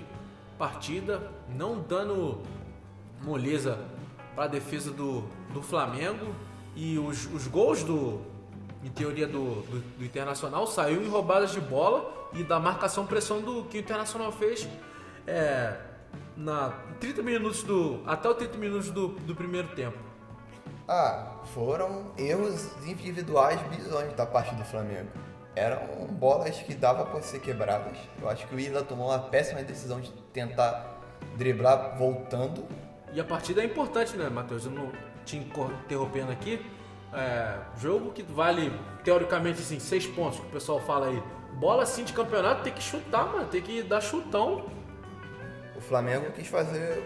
[0.58, 2.42] partida, não dando
[3.22, 3.78] moleza
[4.34, 5.22] para a defesa do,
[5.54, 6.34] do Flamengo
[6.76, 8.22] e os, os gols do
[8.84, 13.42] em teoria do, do, do Internacional saiu em roubadas de bola e da marcação pressão
[13.42, 14.68] do que o Internacional fez
[15.28, 15.78] é,
[16.36, 20.00] na 30 minutos do até os 30 minutos do, do primeiro tempo.
[20.88, 25.29] Ah, foram erros individuais bizonhos da parte do Flamengo.
[25.60, 27.98] Eram bolas que dava para ser quebradas.
[28.22, 31.02] Eu acho que o Isla tomou uma péssima decisão de tentar
[31.38, 32.66] driblar voltando.
[33.12, 34.64] E a partida é importante, né, Matheus?
[34.64, 34.90] Eu não
[35.26, 36.66] te interrompendo aqui.
[37.14, 38.72] É, jogo que vale,
[39.04, 41.22] teoricamente, assim, seis pontos, que o pessoal fala aí.
[41.56, 43.46] Bola assim de campeonato tem que chutar, mano.
[43.48, 44.66] Tem que dar chutão.
[45.76, 47.04] O Flamengo quis fazer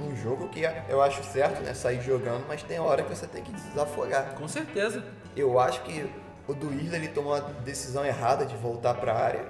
[0.00, 1.74] um jogo que eu acho certo, né?
[1.74, 4.34] Sair jogando, mas tem hora que você tem que desafogar.
[4.34, 5.04] Com certeza.
[5.36, 6.10] Eu acho que
[6.46, 9.46] o do Isla ele tomou a decisão errada de voltar para a área.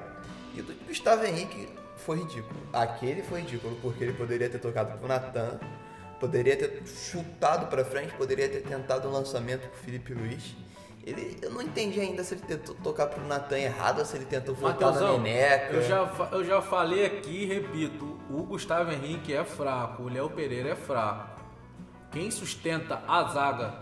[0.55, 2.61] E o do Gustavo Henrique foi ridículo.
[2.73, 5.59] Aquele foi ridículo, porque ele poderia ter tocado pro Natan,
[6.21, 10.55] poderia ter chutado para frente, poderia ter tentado um lançamento com o Felipe Luiz.
[11.07, 14.25] Ele, eu não entendi ainda se ele tentou tocar pro Natan errado ou se ele
[14.25, 15.75] tentou voltar na Matheusão, Neneca.
[15.75, 20.31] eu já, eu já falei aqui e repito: o Gustavo Henrique é fraco, o Léo
[20.31, 21.43] Pereira é fraco.
[22.11, 23.75] Quem sustenta a zaga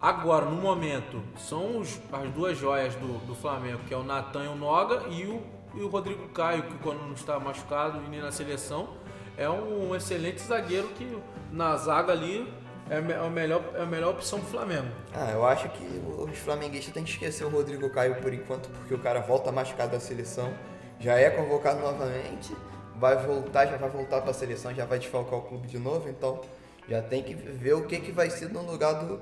[0.00, 4.44] agora, no momento, são os- as duas joias do, do Flamengo, que é o Natan
[4.44, 5.42] e o Noga, e o,
[5.74, 8.90] e o Rodrigo Caio, que quando não está machucado e nem na seleção,
[9.36, 11.18] é um excelente zagueiro que
[11.52, 12.52] na zaga ali
[12.90, 14.88] é, me- é a melhor, é a melhor opção pro Flamengo.
[15.14, 15.84] Ah, eu acho que
[16.18, 19.92] os flamenguistas têm que esquecer o Rodrigo Caio por enquanto, porque o cara volta machucado
[19.92, 20.52] da seleção,
[20.98, 22.56] já é convocado novamente,
[22.96, 26.08] vai voltar, já vai voltar para a seleção, já vai desfalcar o clube de novo,
[26.08, 26.40] então
[26.88, 29.20] já tem que ver o que, que vai ser no lugar do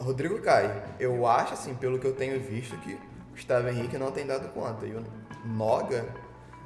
[0.00, 0.82] Rodrigo Caio.
[0.98, 4.48] Eu acho, assim, pelo que eu tenho visto, que o Gustavo Henrique não tem dado
[4.52, 4.86] conta.
[4.86, 5.04] E o
[5.44, 6.06] Noga,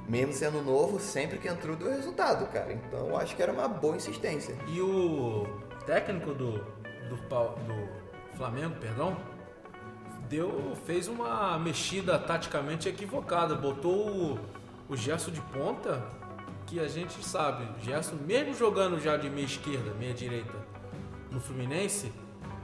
[0.09, 2.72] mesmo sendo novo, sempre que entrou deu resultado, cara.
[2.72, 4.57] Então eu acho que era uma boa insistência.
[4.68, 5.47] E o
[5.87, 6.53] técnico do,
[7.09, 9.16] do, do Flamengo, perdão,
[10.28, 13.55] deu, fez uma mexida taticamente equivocada.
[13.55, 14.39] Botou o,
[14.89, 16.03] o Gerson de ponta,
[16.66, 20.55] que a gente sabe, o Gerson, mesmo jogando já de meia esquerda, meia direita
[21.30, 22.12] no Fluminense,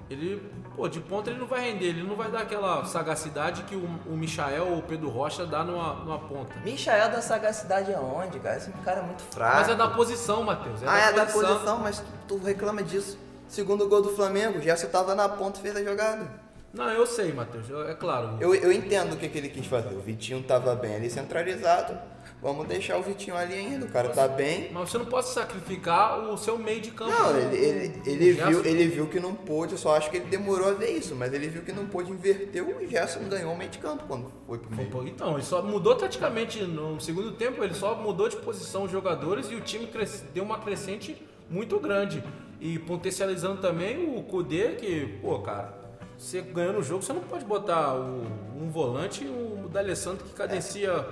[0.09, 0.43] ele,
[0.81, 3.85] pô, de ponta ele não vai render, ele não vai dar aquela sagacidade que o,
[4.07, 6.55] o Michael ou o Pedro Rocha dá numa, numa ponta.
[6.64, 8.57] Michael da sagacidade aonde, cara?
[8.57, 9.57] Esse cara é muito fraco.
[9.57, 10.81] Mas é da posição, Matheus.
[10.87, 13.18] ah, é da posição, mas tu reclama disso.
[13.47, 16.26] Segundo gol do Flamengo, o Gerson tava na ponta e fez a jogada.
[16.72, 18.37] Não, eu sei, Matheus, eu- é claro.
[18.41, 19.93] Eu, eu entendo o que, que ele quis fazer.
[19.95, 21.99] O Vitinho tava bem ali centralizado.
[22.43, 23.84] Vamos deixar o Vitinho ali ainda.
[23.84, 24.70] O cara tá bem.
[24.72, 27.11] Mas você não pode sacrificar o seu meio de campo.
[27.11, 30.24] Não, ele, ele, ele, viu, ele viu que não pôde, eu só acho que ele
[30.26, 33.59] demorou a ver isso, mas ele viu que não pôde inverter, o Gerson ganhou o
[33.59, 34.88] meio de campo quando foi pro meio.
[35.09, 39.51] Então, ele só mudou taticamente no segundo tempo, ele só mudou de posição os jogadores
[39.51, 42.24] e o time cres- deu uma crescente muito grande.
[42.59, 45.74] E potencializando também o Kudê, que, pô, cara,
[46.16, 48.22] você ganhando o jogo, você não pode botar o-
[48.59, 51.07] um volante e o D'Alessandro que cadencia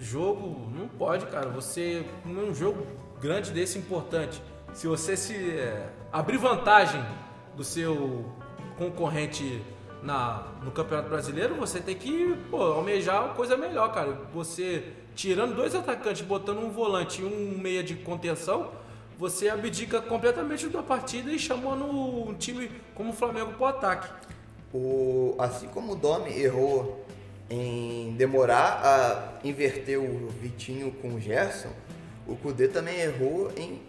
[0.00, 0.68] jogo.
[0.74, 1.48] Não pode, cara.
[1.50, 2.84] Você, num jogo
[3.20, 4.42] grande desse, importante,
[4.72, 7.04] se você se é, abrir vantagem
[7.54, 8.24] do seu
[8.78, 9.62] concorrente
[10.02, 14.18] na, no Campeonato Brasileiro, você tem que pô, almejar coisa melhor, cara.
[14.32, 18.70] Você tirando dois atacantes, botando um volante e um meia de contenção,
[19.18, 24.08] você abdica completamente da partida e chamando um time como o Flamengo pro ataque.
[24.72, 27.04] O, assim como o Domi errou
[27.50, 31.72] em demorar a inverter o Vitinho com o Gerson,
[32.26, 33.82] o Kudê também errou em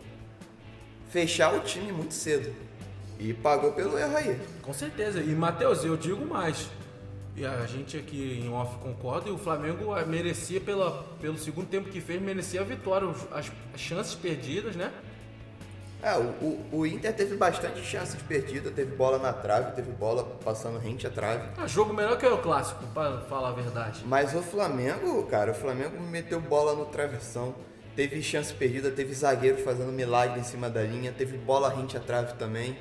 [1.12, 2.51] fechar o time muito cedo.
[3.20, 4.39] E pagou pelo erro aí.
[4.64, 5.22] Com certeza.
[5.22, 6.68] E, Matheus, eu digo mais.
[7.36, 11.88] E a gente aqui em off concorda, e o Flamengo merecia, pela, pelo segundo tempo
[11.89, 13.07] que fez, merecia a vitória.
[13.32, 14.91] As, as chances perdidas, né?
[16.04, 20.80] É, o, o, Inter teve bastante chances perdidas, teve bola na trave, teve bola passando
[20.80, 21.47] rente à trave.
[21.56, 24.02] Ah, jogo melhor que o clássico, pra falar a verdade.
[24.06, 27.54] Mas o Flamengo, cara, o Flamengo meteu bola no travessão,
[27.95, 31.99] teve chance perdida, teve zagueiro fazendo milagre em cima da linha, teve bola rente à
[31.99, 32.76] trave também.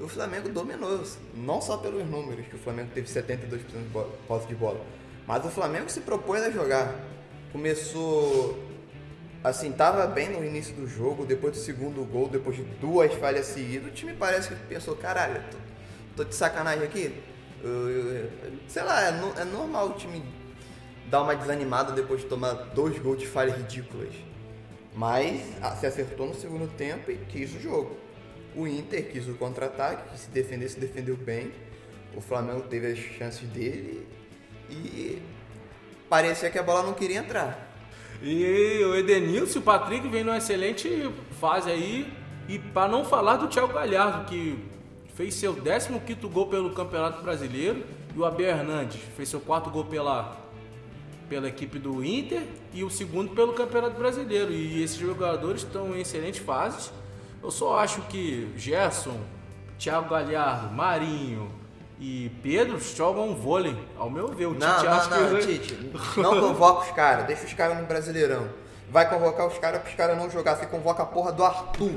[0.00, 1.02] E o Flamengo dominou,
[1.34, 4.80] não só pelos números, que o Flamengo teve 72% de posse de bola,
[5.26, 6.94] mas o Flamengo se propôs a jogar.
[7.52, 8.71] Começou
[9.42, 13.46] assim, tava bem no início do jogo, depois do segundo gol, depois de duas falhas
[13.46, 15.58] seguidas, o time parece que pensou, caralho, tô,
[16.16, 17.22] tô de sacanagem aqui.
[18.68, 20.22] Sei lá, é, no- é normal o time
[21.08, 24.12] dar uma desanimada depois de tomar dois gols de falhas ridículas.
[24.94, 25.40] Mas
[25.80, 27.96] se acertou no segundo tempo e quis o jogo.
[28.54, 31.50] O Inter quis o contra-ataque, que se defender, se defendeu bem.
[32.14, 34.06] O Flamengo teve as chances dele
[34.68, 35.22] e
[36.10, 37.71] parecia que a bola não queria entrar.
[38.22, 41.10] E o Edenilson o Patrick vem numa excelente
[41.40, 42.12] fase aí.
[42.48, 44.56] E para não falar do Thiago Galhardo, que
[45.14, 47.82] fez seu 15 gol pelo Campeonato Brasileiro.
[48.14, 50.36] E o Abel Hernandes fez seu quarto gol pela,
[51.28, 52.42] pela equipe do Inter
[52.72, 54.52] e o segundo pelo Campeonato Brasileiro.
[54.52, 56.92] E esses jogadores estão em excelentes fases.
[57.42, 59.18] Eu só acho que Gerson,
[59.78, 61.50] Thiago Galhardo, Marinho
[62.04, 64.46] e Pedro jogam vôlei, ao meu ver.
[64.46, 65.46] O Não, Tite não, acha não, que...
[65.58, 65.90] Tite.
[66.16, 68.48] Não convoca os caras, deixa os caras no Brasileirão.
[68.90, 70.56] Vai convocar os caras para os caras não jogar.
[70.56, 71.92] Você convoca a porra do Arthur.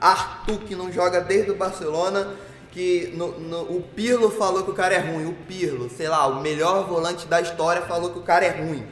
[0.00, 2.34] Arthur que não joga desde o Barcelona.
[2.72, 5.26] Que no- no- o Pirlo falou que o cara é ruim.
[5.26, 8.84] O Pirlo, sei lá, o melhor volante da história falou que o cara é ruim.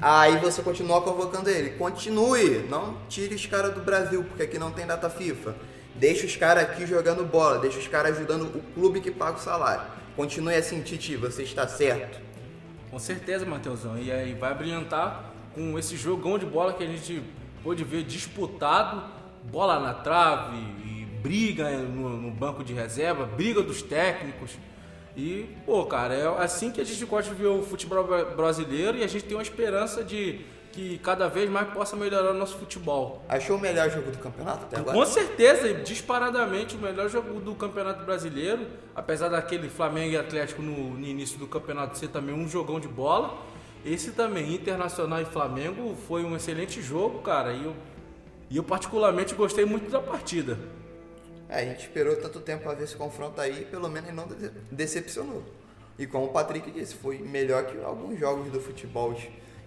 [0.00, 1.70] Aí você continua convocando ele.
[1.72, 5.54] Continue, não tire os caras do Brasil, porque aqui não tem data FIFA.
[5.98, 9.40] Deixa os caras aqui jogando bola, deixa os caras ajudando o clube que paga o
[9.40, 9.82] salário.
[10.14, 12.20] Continue assim, Titi, você está certo.
[12.90, 13.98] Com certeza, Matheusão.
[13.98, 17.22] E aí vai brilhantar com esse jogão de bola que a gente
[17.62, 19.02] pôde ver disputado,
[19.50, 24.52] bola na trave, e briga no, no banco de reserva, briga dos técnicos.
[25.16, 28.96] E, pô, cara, é assim que a gente gosta de ver o futebol bra- brasileiro
[28.98, 30.40] e a gente tem uma esperança de
[30.78, 33.20] que cada vez mais possa melhorar o nosso futebol.
[33.28, 34.96] Achou o melhor jogo do campeonato até agora?
[34.96, 38.64] Com certeza, disparadamente o melhor jogo do Campeonato Brasileiro,
[38.94, 42.86] apesar daquele Flamengo e Atlético no, no início do campeonato ser também um jogão de
[42.86, 43.36] bola.
[43.84, 47.74] Esse também, Internacional e Flamengo, foi um excelente jogo, cara, e eu,
[48.48, 50.56] e eu particularmente gostei muito da partida.
[51.48, 54.50] É, a gente esperou tanto tempo pra ver esse confronto aí, pelo menos não de-
[54.70, 55.42] decepcionou.
[55.98, 59.12] E como o Patrick disse, foi melhor que alguns jogos do futebol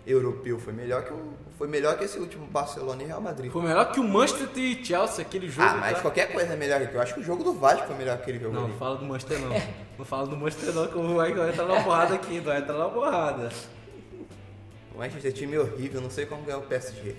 [0.05, 3.51] europeu, foi melhor que o, foi melhor que esse último Barcelona e Real Madrid.
[3.51, 5.67] Foi melhor que o Manchester e Chelsea, aquele jogo.
[5.67, 6.01] Ah, mas tá?
[6.01, 8.23] qualquer coisa é melhor que eu acho que o jogo do Vasco foi melhor que
[8.23, 8.71] aquele jogo Não, ali.
[8.71, 9.49] não fala do Manchester não.
[9.99, 12.89] Não fala do Manchester não, que eu vou entrar na porrada aqui, vai entrar na
[12.89, 13.49] porrada.
[14.95, 17.15] O Manchester time horrível, não sei como ganhar o PSG.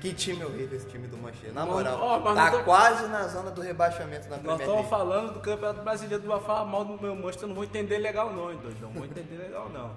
[0.00, 1.52] Que time horrível esse time do Manchester.
[1.52, 4.90] Na moral, mas tá tô- quase na zona do rebaixamento Nós Premier estamos League.
[4.90, 7.98] falando do Campeonato Brasileiro, tu vai falar mal do meu Manchester, eu não vou entender
[7.98, 8.76] legal não, hein, doido?
[8.80, 9.90] Não vou entender legal não.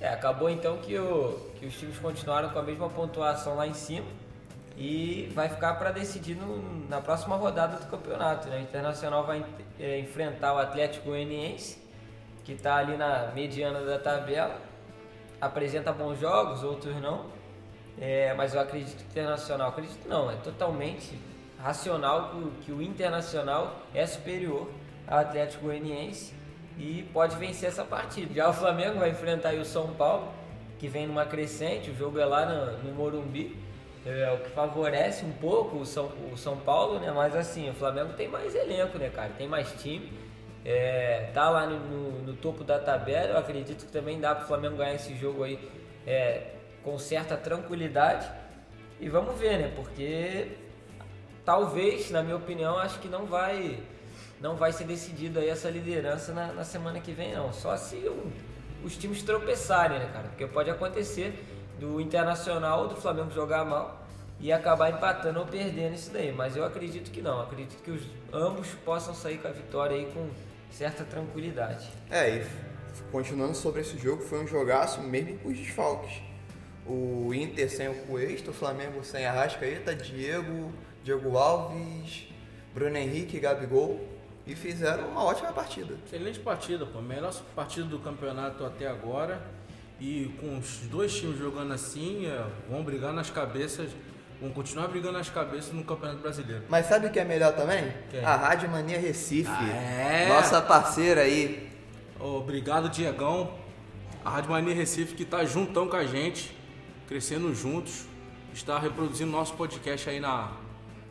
[0.00, 3.74] É, acabou então que, o, que os times continuaram com a mesma pontuação lá em
[3.74, 4.06] cima
[4.76, 8.48] e vai ficar para decidir no- na próxima rodada do campeonato.
[8.48, 8.58] Né?
[8.58, 9.44] O Internacional vai
[9.78, 11.78] é, enfrentar o Atlético Goianiense,
[12.44, 14.56] que está ali na mediana da tabela,
[15.40, 17.26] apresenta bons jogos, outros não,
[17.98, 21.18] É, mas eu acredito que o Internacional, acredito não, é totalmente
[21.62, 24.70] racional que que o Internacional é superior
[25.06, 26.32] ao Atlético Goianiense
[26.80, 28.32] e pode vencer essa partida.
[28.32, 30.28] Já o Flamengo vai enfrentar o São Paulo,
[30.78, 33.54] que vem numa crescente, o jogo é lá no, no Morumbi,
[34.06, 37.12] é o que favorece um pouco o São, o São Paulo, né?
[37.14, 39.30] Mas assim, o Flamengo tem mais elenco, né, cara?
[39.36, 40.10] Tem mais time,
[40.64, 44.46] é, tá lá no, no- no topo da tabela, eu acredito que também dá pro
[44.46, 45.58] Flamengo ganhar esse jogo aí
[46.06, 48.26] é, com certa tranquilidade.
[48.98, 49.72] E vamos ver, né?
[49.76, 50.48] Porque
[51.44, 53.78] talvez, na minha opinião, acho que não vai
[54.40, 57.52] não vai ser decidido aí essa liderança na, na semana que vem, não.
[57.52, 58.32] Só se o-
[58.84, 60.28] os times tropeçarem, né, cara?
[60.28, 61.44] Porque pode acontecer
[61.78, 64.06] do Internacional ou do Flamengo jogar mal
[64.40, 66.32] e acabar empatando ou perdendo isso daí.
[66.32, 67.40] Mas eu acredito que não.
[67.40, 70.28] Acredito que os, ambos possam sair com a vitória aí com
[70.70, 71.90] certa tranquilidade.
[72.10, 72.46] É, e
[73.12, 76.22] continuando sobre esse jogo, foi um jogaço mesmo com os desfalques.
[76.86, 80.72] O Inter sem o Cuesta, o Flamengo sem Arrascaeta, Diego,
[81.04, 82.26] Diego Alves,
[82.74, 84.00] Bruno Henrique Gabigol.
[84.50, 85.94] E fizeram uma ótima partida.
[86.06, 87.00] Excelente partida, pô.
[87.00, 89.40] Melhor partida do campeonato até agora.
[90.00, 93.90] E com os dois times jogando assim, é, vão brigar nas cabeças
[94.40, 96.64] Vamos continuar brigando nas cabeças no Campeonato Brasileiro.
[96.66, 97.92] Mas sabe o que é melhor também?
[98.10, 98.24] Quem?
[98.24, 99.50] A Rádio Mania Recife.
[99.50, 100.28] Ah, é?
[100.28, 101.70] Nossa parceira aí.
[102.18, 103.52] Obrigado, Diegão.
[104.24, 106.56] A Rádio Mania Recife que tá juntão com a gente,
[107.06, 108.06] crescendo juntos,
[108.54, 110.52] está reproduzindo nosso podcast aí na,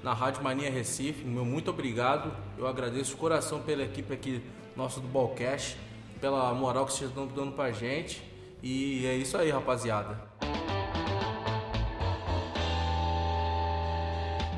[0.04, 1.24] na Rádio Mania Recife.
[1.24, 2.32] Meu muito obrigado.
[2.58, 4.42] Eu agradeço de coração pela equipe aqui
[4.76, 5.78] nossa do Ballcast,
[6.22, 8.24] pela moral que vocês estão dando pra gente.
[8.62, 10.18] E é isso aí, rapaziada.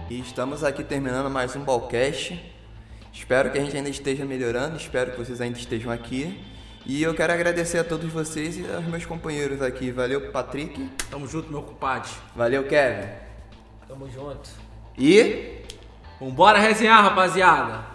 [0.10, 2.40] E estamos aqui terminando mais um Ballcast.
[3.14, 6.40] Espero que a gente ainda esteja melhorando, espero que vocês ainda estejam aqui.
[6.86, 9.92] E eu quero agradecer a todos vocês e aos meus companheiros aqui.
[9.92, 10.90] Valeu, Patrick.
[11.10, 12.10] Tamo junto, meu compadre.
[12.36, 13.08] Valeu, Kevin.
[13.88, 14.50] Tamo junto.
[14.98, 15.52] E
[16.22, 17.91] Vambora resenhar, rapaziada.